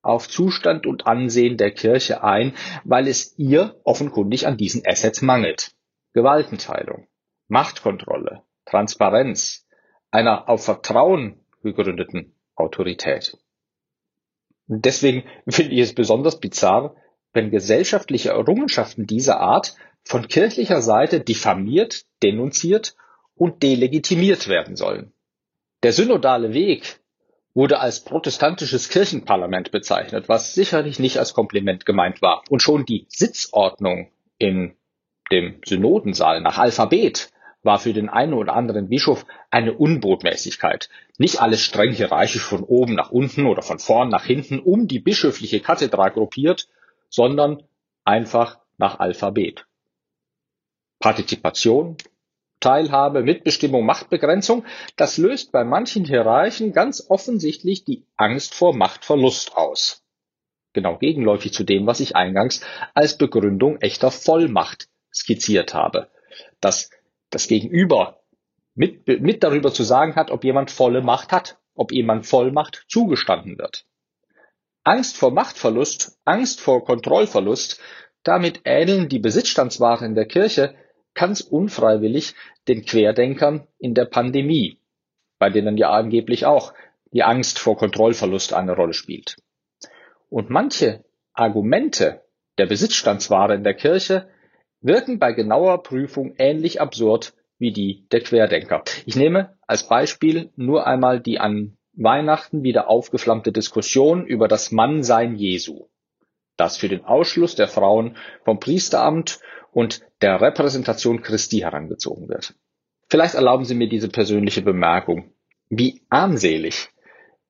auf 0.00 0.28
Zustand 0.28 0.86
und 0.86 1.06
Ansehen 1.06 1.56
der 1.56 1.72
Kirche 1.72 2.22
ein, 2.22 2.54
weil 2.84 3.08
es 3.08 3.36
ihr 3.36 3.80
offenkundig 3.82 4.46
an 4.46 4.56
diesen 4.56 4.86
Assets 4.86 5.22
mangelt. 5.22 5.72
Gewaltenteilung, 6.12 7.08
Machtkontrolle, 7.48 8.42
Transparenz, 8.64 9.66
einer 10.10 10.48
auf 10.48 10.64
Vertrauen 10.64 11.44
gegründeten 11.62 12.34
Autorität. 12.54 13.36
Deswegen 14.66 15.24
finde 15.48 15.74
ich 15.74 15.80
es 15.80 15.94
besonders 15.94 16.40
bizarr, 16.40 16.94
wenn 17.32 17.50
gesellschaftliche 17.50 18.30
Errungenschaften 18.30 19.06
dieser 19.06 19.40
Art 19.40 19.76
von 20.04 20.28
kirchlicher 20.28 20.82
Seite 20.82 21.20
diffamiert, 21.20 22.04
denunziert 22.22 22.94
und 23.34 23.62
delegitimiert 23.62 24.48
werden 24.48 24.76
sollen. 24.76 25.12
Der 25.82 25.92
synodale 25.92 26.54
Weg 26.54 27.00
wurde 27.54 27.80
als 27.80 28.00
protestantisches 28.00 28.88
Kirchenparlament 28.88 29.70
bezeichnet, 29.70 30.28
was 30.28 30.54
sicherlich 30.54 30.98
nicht 30.98 31.18
als 31.18 31.34
Kompliment 31.34 31.86
gemeint 31.86 32.22
war. 32.22 32.42
Und 32.48 32.62
schon 32.62 32.84
die 32.84 33.06
Sitzordnung 33.08 34.10
in 34.38 34.76
dem 35.30 35.60
Synodensaal 35.64 36.40
nach 36.40 36.58
Alphabet 36.58 37.30
war 37.62 37.78
für 37.78 37.92
den 37.92 38.08
einen 38.08 38.34
oder 38.34 38.54
anderen 38.54 38.88
Bischof 38.88 39.26
eine 39.50 39.72
Unbotmäßigkeit. 39.72 40.88
Nicht 41.18 41.40
alles 41.40 41.62
streng 41.62 41.92
hierarchisch 41.92 42.44
von 42.44 42.62
oben 42.62 42.94
nach 42.94 43.10
unten 43.10 43.46
oder 43.46 43.62
von 43.62 43.78
vorn 43.78 44.08
nach 44.08 44.24
hinten 44.24 44.60
um 44.60 44.86
die 44.86 45.00
bischöfliche 45.00 45.60
Kathedra 45.60 46.08
gruppiert, 46.08 46.68
sondern 47.08 47.62
einfach 48.04 48.58
nach 48.76 48.98
Alphabet. 49.00 49.66
Partizipation, 50.98 51.96
Teilhabe, 52.60 53.22
Mitbestimmung, 53.22 53.86
Machtbegrenzung, 53.86 54.64
das 54.96 55.16
löst 55.16 55.52
bei 55.52 55.64
manchen 55.64 56.04
Hierarchen 56.04 56.72
ganz 56.72 57.06
offensichtlich 57.08 57.84
die 57.84 58.04
Angst 58.16 58.54
vor 58.54 58.74
Machtverlust 58.74 59.56
aus. 59.56 60.02
Genau 60.72 60.98
gegenläufig 60.98 61.52
zu 61.52 61.64
dem, 61.64 61.86
was 61.86 62.00
ich 62.00 62.16
eingangs 62.16 62.60
als 62.94 63.16
Begründung 63.16 63.80
echter 63.80 64.10
Vollmacht 64.10 64.88
skizziert 65.12 65.72
habe. 65.72 66.10
Dass 66.60 66.90
das 67.30 67.48
Gegenüber 67.48 68.20
mit, 68.74 69.06
mit 69.06 69.42
darüber 69.42 69.72
zu 69.72 69.82
sagen 69.82 70.14
hat, 70.14 70.30
ob 70.30 70.44
jemand 70.44 70.70
volle 70.70 71.02
Macht 71.02 71.32
hat, 71.32 71.58
ob 71.74 71.92
jemand 71.92 72.26
Vollmacht 72.26 72.84
zugestanden 72.88 73.58
wird. 73.58 73.87
Angst 74.88 75.18
vor 75.18 75.32
Machtverlust, 75.32 76.18
Angst 76.24 76.62
vor 76.62 76.82
Kontrollverlust, 76.82 77.78
damit 78.22 78.62
ähneln 78.64 79.10
die 79.10 79.18
Besitzstandswahre 79.18 80.06
in 80.06 80.14
der 80.14 80.24
Kirche 80.24 80.76
ganz 81.12 81.42
unfreiwillig 81.42 82.34
den 82.68 82.86
Querdenkern 82.86 83.66
in 83.78 83.92
der 83.92 84.06
Pandemie, 84.06 84.80
bei 85.38 85.50
denen 85.50 85.76
ja 85.76 85.90
angeblich 85.90 86.46
auch 86.46 86.72
die 87.12 87.22
Angst 87.22 87.58
vor 87.58 87.76
Kontrollverlust 87.76 88.54
eine 88.54 88.74
Rolle 88.74 88.94
spielt. 88.94 89.36
Und 90.30 90.48
manche 90.48 91.04
Argumente 91.34 92.22
der 92.56 92.64
Besitzstandswahre 92.64 93.56
in 93.56 93.64
der 93.64 93.74
Kirche 93.74 94.30
wirken 94.80 95.18
bei 95.18 95.32
genauer 95.32 95.82
Prüfung 95.82 96.34
ähnlich 96.38 96.80
absurd 96.80 97.34
wie 97.58 97.72
die 97.72 98.08
der 98.10 98.22
Querdenker. 98.22 98.84
Ich 99.04 99.16
nehme 99.16 99.58
als 99.66 99.86
Beispiel 99.86 100.50
nur 100.56 100.86
einmal 100.86 101.20
die 101.20 101.40
an 101.40 101.77
Weihnachten 101.98 102.62
wieder 102.62 102.88
aufgeflammte 102.88 103.52
Diskussion 103.52 104.26
über 104.26 104.48
das 104.48 104.70
Mannsein 104.70 105.34
Jesu, 105.34 105.88
das 106.56 106.76
für 106.76 106.88
den 106.88 107.04
Ausschluss 107.04 107.56
der 107.56 107.68
Frauen 107.68 108.16
vom 108.44 108.60
Priesteramt 108.60 109.40
und 109.72 110.02
der 110.22 110.40
Repräsentation 110.40 111.22
Christi 111.22 111.58
herangezogen 111.58 112.28
wird. 112.28 112.54
Vielleicht 113.08 113.34
erlauben 113.34 113.64
Sie 113.64 113.74
mir 113.74 113.88
diese 113.88 114.08
persönliche 114.08 114.62
Bemerkung. 114.62 115.32
Wie 115.70 116.02
armselig 116.08 116.88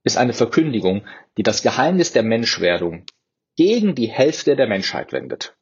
ist 0.05 0.17
eine 0.17 0.33
Verkündigung, 0.33 1.07
die 1.37 1.43
das 1.43 1.63
Geheimnis 1.63 2.13
der 2.13 2.23
Menschwerdung 2.23 3.05
gegen 3.57 3.95
die 3.95 4.07
Hälfte 4.07 4.57
der 4.57 4.67
Menschheit 4.67 5.13
wendet. 5.13 5.57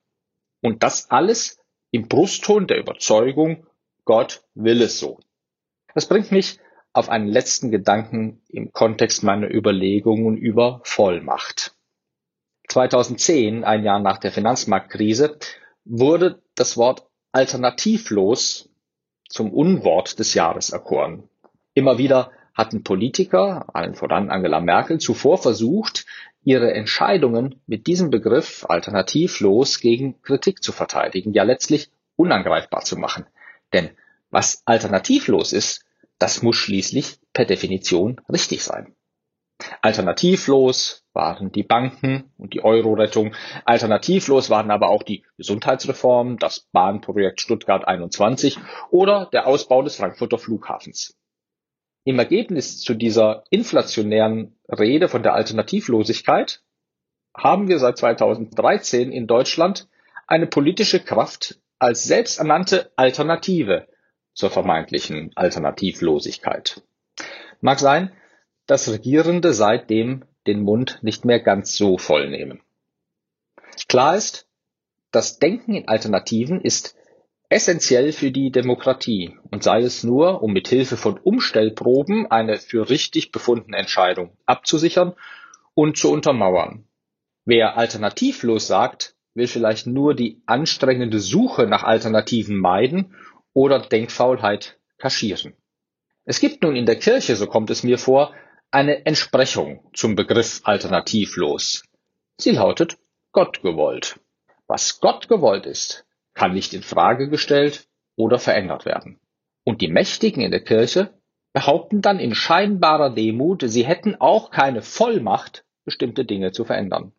Und 0.60 0.82
das 0.82 1.10
alles 1.10 1.58
im 1.90 2.08
Brustton 2.08 2.66
der 2.66 2.78
Überzeugung, 2.78 3.66
Gott 4.04 4.42
will 4.54 4.82
es 4.82 4.98
so. 4.98 5.18
Das 5.94 6.06
bringt 6.06 6.30
mich 6.30 6.58
auf 6.96 7.10
einen 7.10 7.28
letzten 7.28 7.70
Gedanken 7.70 8.40
im 8.48 8.72
Kontext 8.72 9.22
meiner 9.22 9.52
Überlegungen 9.52 10.36
über 10.36 10.80
Vollmacht. 10.84 11.74
2010, 12.68 13.64
ein 13.64 13.84
Jahr 13.84 14.00
nach 14.00 14.18
der 14.18 14.32
Finanzmarktkrise, 14.32 15.38
wurde 15.84 16.42
das 16.54 16.76
Wort 16.76 17.06
alternativlos 17.32 18.70
zum 19.28 19.52
Unwort 19.52 20.18
des 20.18 20.32
Jahres 20.34 20.70
erkoren. 20.70 21.28
Immer 21.74 21.98
wieder 21.98 22.30
hatten 22.54 22.82
Politiker, 22.82 23.66
allen 23.74 23.94
voran 23.94 24.30
Angela 24.30 24.60
Merkel, 24.60 24.98
zuvor 24.98 25.36
versucht, 25.36 26.06
ihre 26.42 26.72
Entscheidungen 26.72 27.60
mit 27.66 27.86
diesem 27.86 28.08
Begriff 28.08 28.64
alternativlos 28.66 29.80
gegen 29.80 30.22
Kritik 30.22 30.62
zu 30.62 30.72
verteidigen, 30.72 31.34
ja 31.34 31.42
letztlich 31.42 31.90
unangreifbar 32.16 32.80
zu 32.80 32.96
machen. 32.96 33.26
Denn 33.74 33.90
was 34.30 34.62
alternativlos 34.64 35.52
ist, 35.52 35.85
das 36.18 36.42
muss 36.42 36.56
schließlich 36.56 37.18
per 37.32 37.44
Definition 37.44 38.20
richtig 38.30 38.62
sein. 38.62 38.94
Alternativlos 39.80 41.04
waren 41.12 41.50
die 41.50 41.62
Banken 41.62 42.30
und 42.36 42.52
die 42.52 42.62
Euro-Rettung. 42.62 43.34
Alternativlos 43.64 44.50
waren 44.50 44.70
aber 44.70 44.90
auch 44.90 45.02
die 45.02 45.24
Gesundheitsreform, 45.38 46.38
das 46.38 46.68
Bahnprojekt 46.72 47.40
Stuttgart 47.40 47.88
21 47.88 48.58
oder 48.90 49.30
der 49.32 49.46
Ausbau 49.46 49.82
des 49.82 49.96
Frankfurter 49.96 50.38
Flughafens. 50.38 51.16
Im 52.04 52.18
Ergebnis 52.18 52.80
zu 52.80 52.94
dieser 52.94 53.44
inflationären 53.50 54.58
Rede 54.68 55.08
von 55.08 55.22
der 55.22 55.34
Alternativlosigkeit 55.34 56.62
haben 57.34 57.68
wir 57.68 57.78
seit 57.78 57.98
2013 57.98 59.10
in 59.10 59.26
Deutschland 59.26 59.88
eine 60.26 60.46
politische 60.46 61.00
Kraft 61.00 61.60
als 61.78 62.04
selbsternannte 62.04 62.92
Alternative 62.96 63.88
zur 64.36 64.50
vermeintlichen 64.50 65.32
Alternativlosigkeit. 65.34 66.82
Mag 67.60 67.80
sein, 67.80 68.12
dass 68.66 68.88
Regierende 68.92 69.52
seitdem 69.54 70.24
den 70.46 70.62
Mund 70.62 70.98
nicht 71.02 71.24
mehr 71.24 71.40
ganz 71.40 71.76
so 71.76 71.98
voll 71.98 72.30
nehmen. 72.30 72.60
Klar 73.88 74.16
ist, 74.16 74.46
das 75.10 75.38
Denken 75.38 75.74
in 75.74 75.88
Alternativen 75.88 76.60
ist 76.60 76.94
essentiell 77.48 78.12
für 78.12 78.30
die 78.30 78.50
Demokratie 78.50 79.36
und 79.50 79.62
sei 79.62 79.80
es 79.80 80.04
nur, 80.04 80.42
um 80.42 80.52
mit 80.52 80.68
Hilfe 80.68 80.96
von 80.96 81.18
Umstellproben 81.18 82.30
eine 82.30 82.58
für 82.58 82.90
richtig 82.90 83.32
befundene 83.32 83.78
Entscheidung 83.78 84.36
abzusichern 84.44 85.14
und 85.74 85.96
zu 85.96 86.12
untermauern. 86.12 86.84
Wer 87.44 87.78
alternativlos 87.78 88.66
sagt, 88.66 89.14
will 89.34 89.46
vielleicht 89.46 89.86
nur 89.86 90.14
die 90.14 90.42
anstrengende 90.46 91.20
Suche 91.20 91.66
nach 91.66 91.84
Alternativen 91.84 92.56
meiden 92.56 93.14
oder 93.56 93.78
Denkfaulheit 93.78 94.78
kaschieren. 94.98 95.54
Es 96.26 96.40
gibt 96.40 96.62
nun 96.62 96.76
in 96.76 96.84
der 96.84 96.96
Kirche, 96.96 97.36
so 97.36 97.46
kommt 97.46 97.70
es 97.70 97.82
mir 97.82 97.96
vor, 97.96 98.34
eine 98.70 99.06
Entsprechung 99.06 99.80
zum 99.94 100.14
Begriff 100.14 100.60
alternativlos. 100.64 101.82
Sie 102.36 102.50
lautet 102.50 102.98
Gott 103.32 103.62
gewollt. 103.62 104.20
Was 104.66 105.00
Gott 105.00 105.28
gewollt 105.28 105.64
ist, 105.64 106.04
kann 106.34 106.52
nicht 106.52 106.74
in 106.74 106.82
Frage 106.82 107.30
gestellt 107.30 107.88
oder 108.14 108.38
verändert 108.38 108.84
werden. 108.84 109.20
Und 109.64 109.80
die 109.80 109.88
Mächtigen 109.88 110.42
in 110.42 110.50
der 110.50 110.62
Kirche 110.62 111.14
behaupten 111.54 112.02
dann 112.02 112.18
in 112.18 112.34
scheinbarer 112.34 113.08
Demut, 113.08 113.62
sie 113.64 113.86
hätten 113.86 114.16
auch 114.16 114.50
keine 114.50 114.82
Vollmacht, 114.82 115.64
bestimmte 115.86 116.26
Dinge 116.26 116.52
zu 116.52 116.66
verändern. 116.66 117.12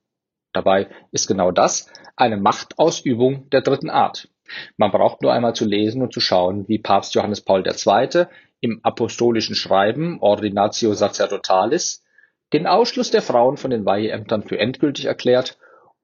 Dabei 0.54 0.88
ist 1.12 1.26
genau 1.26 1.50
das 1.50 1.89
eine 2.15 2.38
Machtausübung 2.38 3.50
der 3.50 3.62
dritten 3.62 3.89
Art. 3.89 4.30
Man 4.77 4.91
braucht 4.91 5.21
nur 5.21 5.33
einmal 5.33 5.55
zu 5.55 5.65
lesen 5.65 6.01
und 6.01 6.13
zu 6.13 6.19
schauen, 6.19 6.67
wie 6.67 6.79
Papst 6.79 7.15
Johannes 7.15 7.41
Paul 7.41 7.63
II. 7.65 8.25
im 8.60 8.79
apostolischen 8.83 9.55
Schreiben 9.55 10.19
Ordinatio 10.21 10.93
Sacerdotalis 10.93 12.03
den 12.53 12.65
Ausschluss 12.67 13.12
der 13.12 13.21
Frauen 13.21 13.57
von 13.57 13.71
den 13.71 13.86
Weiheämtern 13.86 14.43
für 14.43 14.57
endgültig 14.57 15.05
erklärt 15.05 15.57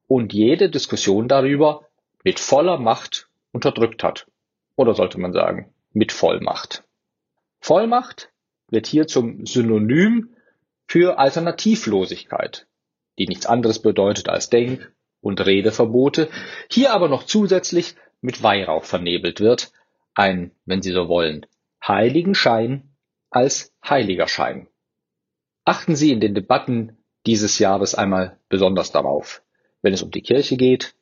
und 0.08 0.34
jede 0.34 0.70
Diskussion 0.70 1.28
darüber 1.28 1.88
mit 2.24 2.40
voller 2.40 2.78
Macht 2.78 3.30
unterdrückt 3.52 4.04
hat. 4.04 4.28
Oder 4.76 4.94
sollte 4.94 5.20
man 5.20 5.34
sagen, 5.34 5.74
mit 5.94 6.12
Vollmacht. 6.12 6.84
Vollmacht 7.60 8.32
wird 8.70 8.88
hier 8.88 9.08
zum 9.08 9.46
Synonym 9.46 10.36
für 10.88 11.18
Alternativlosigkeit, 11.18 12.68
die 13.18 13.28
nichts 13.28 13.46
anderes 13.46 13.82
bedeutet 13.82 14.30
als 14.30 14.50
Denk- 14.50 14.92
und 15.22 15.46
Redeverbote, 15.46 16.30
hier 16.70 16.92
aber 16.92 17.08
noch 17.08 17.24
zusätzlich 17.24 17.96
mit 18.24 18.42
Weihrauch 18.42 18.86
vernebelt 18.86 19.40
wird, 19.40 19.72
ein, 20.16 20.52
wenn 20.66 20.82
Sie 20.82 20.92
so 20.92 21.08
wollen, 21.08 21.46
heiligen 21.86 22.34
Schein 22.34 22.96
als 23.30 23.74
heiliger 23.88 24.28
Schein. 24.28 24.68
Achten 25.66 25.96
Sie 25.96 26.12
in 26.12 26.20
den 26.20 26.34
Debatten 26.34 26.98
dieses 27.26 27.60
Jahres 27.60 27.96
einmal 27.96 28.40
besonders 28.50 28.92
darauf, 28.92 29.42
wenn 29.82 29.94
es 29.94 30.04
um 30.04 30.12
die 30.12 30.22
Kirche 30.22 30.58
geht, 30.58 30.96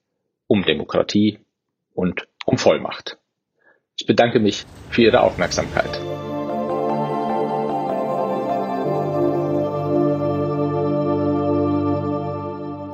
um 0.48 0.64
Demokratie 0.64 1.40
und 1.94 2.28
um 2.46 2.58
Vollmacht. 2.58 3.18
Ich 3.98 4.06
bedanke 4.06 4.40
mich 4.40 4.66
für 4.90 5.04
Ihre 5.04 5.22
Aufmerksamkeit. 5.22 6.11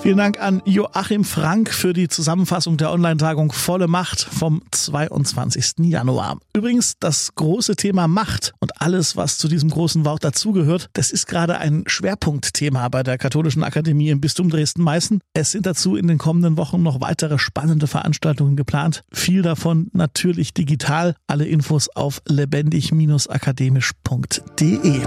Vielen 0.07 0.19
Dank 0.19 0.39
an 0.39 0.61
Joachim 0.63 1.25
Frank 1.25 1.73
für 1.73 1.91
die 1.91 2.07
Zusammenfassung 2.07 2.77
der 2.77 2.93
Online-Tagung 2.93 3.51
Volle 3.51 3.89
Macht 3.89 4.21
vom 4.21 4.61
22. 4.71 5.79
Januar. 5.79 6.37
Übrigens, 6.55 6.93
das 6.97 7.35
große 7.35 7.75
Thema 7.75 8.07
Macht 8.07 8.53
und 8.61 8.81
alles, 8.81 9.17
was 9.17 9.37
zu 9.37 9.49
diesem 9.49 9.69
großen 9.69 10.05
Wort 10.05 10.23
dazugehört, 10.23 10.87
das 10.93 11.11
ist 11.11 11.27
gerade 11.27 11.57
ein 11.57 11.83
Schwerpunktthema 11.87 12.87
bei 12.87 13.03
der 13.03 13.17
Katholischen 13.17 13.65
Akademie 13.65 14.07
im 14.07 14.21
Bistum 14.21 14.49
Dresden-Meißen. 14.49 15.19
Es 15.33 15.51
sind 15.51 15.65
dazu 15.65 15.97
in 15.97 16.07
den 16.07 16.19
kommenden 16.19 16.55
Wochen 16.55 16.81
noch 16.81 17.01
weitere 17.01 17.37
spannende 17.37 17.87
Veranstaltungen 17.87 18.55
geplant. 18.55 19.03
Viel 19.11 19.41
davon 19.41 19.89
natürlich 19.91 20.53
digital. 20.53 21.15
Alle 21.27 21.47
Infos 21.47 21.89
auf 21.89 22.21
lebendig-akademisch.de. 22.29 25.01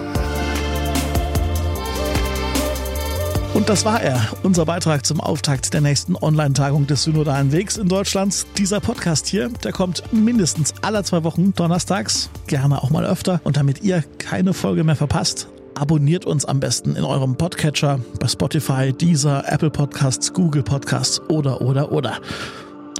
Und 3.60 3.68
das 3.68 3.84
war 3.84 4.00
er, 4.00 4.26
unser 4.42 4.64
Beitrag 4.64 5.04
zum 5.04 5.20
Auftakt 5.20 5.74
der 5.74 5.82
nächsten 5.82 6.16
Online-Tagung 6.16 6.86
des 6.86 7.02
Synodalen 7.02 7.52
Wegs 7.52 7.76
in 7.76 7.90
Deutschland. 7.90 8.46
Dieser 8.56 8.80
Podcast 8.80 9.26
hier, 9.26 9.50
der 9.50 9.72
kommt 9.72 10.02
mindestens 10.14 10.72
alle 10.80 11.04
zwei 11.04 11.24
Wochen 11.24 11.52
donnerstags, 11.52 12.30
gerne 12.46 12.82
auch 12.82 12.88
mal 12.88 13.04
öfter. 13.04 13.42
Und 13.44 13.58
damit 13.58 13.82
ihr 13.82 14.02
keine 14.16 14.54
Folge 14.54 14.82
mehr 14.82 14.96
verpasst, 14.96 15.48
abonniert 15.74 16.24
uns 16.24 16.46
am 16.46 16.58
besten 16.58 16.96
in 16.96 17.04
eurem 17.04 17.36
Podcatcher 17.36 18.00
bei 18.18 18.28
Spotify, 18.28 18.94
Deezer, 18.94 19.44
Apple 19.46 19.68
Podcasts, 19.68 20.32
Google 20.32 20.62
Podcasts 20.62 21.20
oder, 21.28 21.60
oder, 21.60 21.92
oder. 21.92 22.18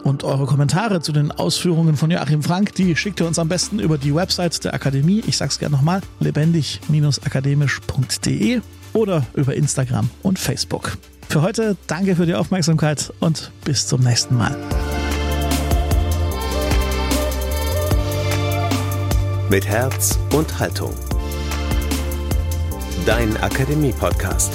Und 0.05 0.25
eure 0.25 0.45
Kommentare 0.45 1.01
zu 1.01 1.13
den 1.13 1.33
Ausführungen 1.33 1.97
von 1.97 2.11
Joachim 2.11 2.43
Frank, 2.43 2.75
die 2.75 2.95
schickt 2.97 3.19
ihr 3.21 3.27
uns 3.27 3.39
am 3.39 3.49
besten 3.49 3.79
über 3.79 3.97
die 3.97 4.15
Website 4.15 4.63
der 4.63 4.75
Akademie. 4.75 5.23
Ich 5.27 5.39
sag's 5.39 5.59
gerne 5.59 5.77
nochmal, 5.77 6.03
lebendig-akademisch.de 6.21 8.61
oder 8.93 9.25
über 9.35 9.55
Instagram 9.55 10.11
und 10.23 10.39
Facebook. 10.39 10.97
Für 11.29 11.43
heute 11.43 11.77
danke 11.87 12.17
für 12.17 12.27
die 12.27 12.35
Aufmerksamkeit 12.35 13.13
und 13.21 13.53
bis 13.65 13.87
zum 13.87 14.01
nächsten 14.03 14.37
Mal. 14.37 14.57
Mit 19.49 19.67
Herz 19.67 20.19
und 20.33 20.59
Haltung. 20.59 20.93
Dein 23.07 23.37
Akademie-Podcast. 23.37 24.53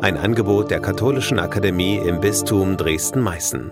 Ein 0.00 0.16
Angebot 0.16 0.72
der 0.72 0.80
Katholischen 0.80 1.38
Akademie 1.38 1.96
im 1.96 2.20
Bistum 2.20 2.76
Dresden-Meißen. 2.76 3.70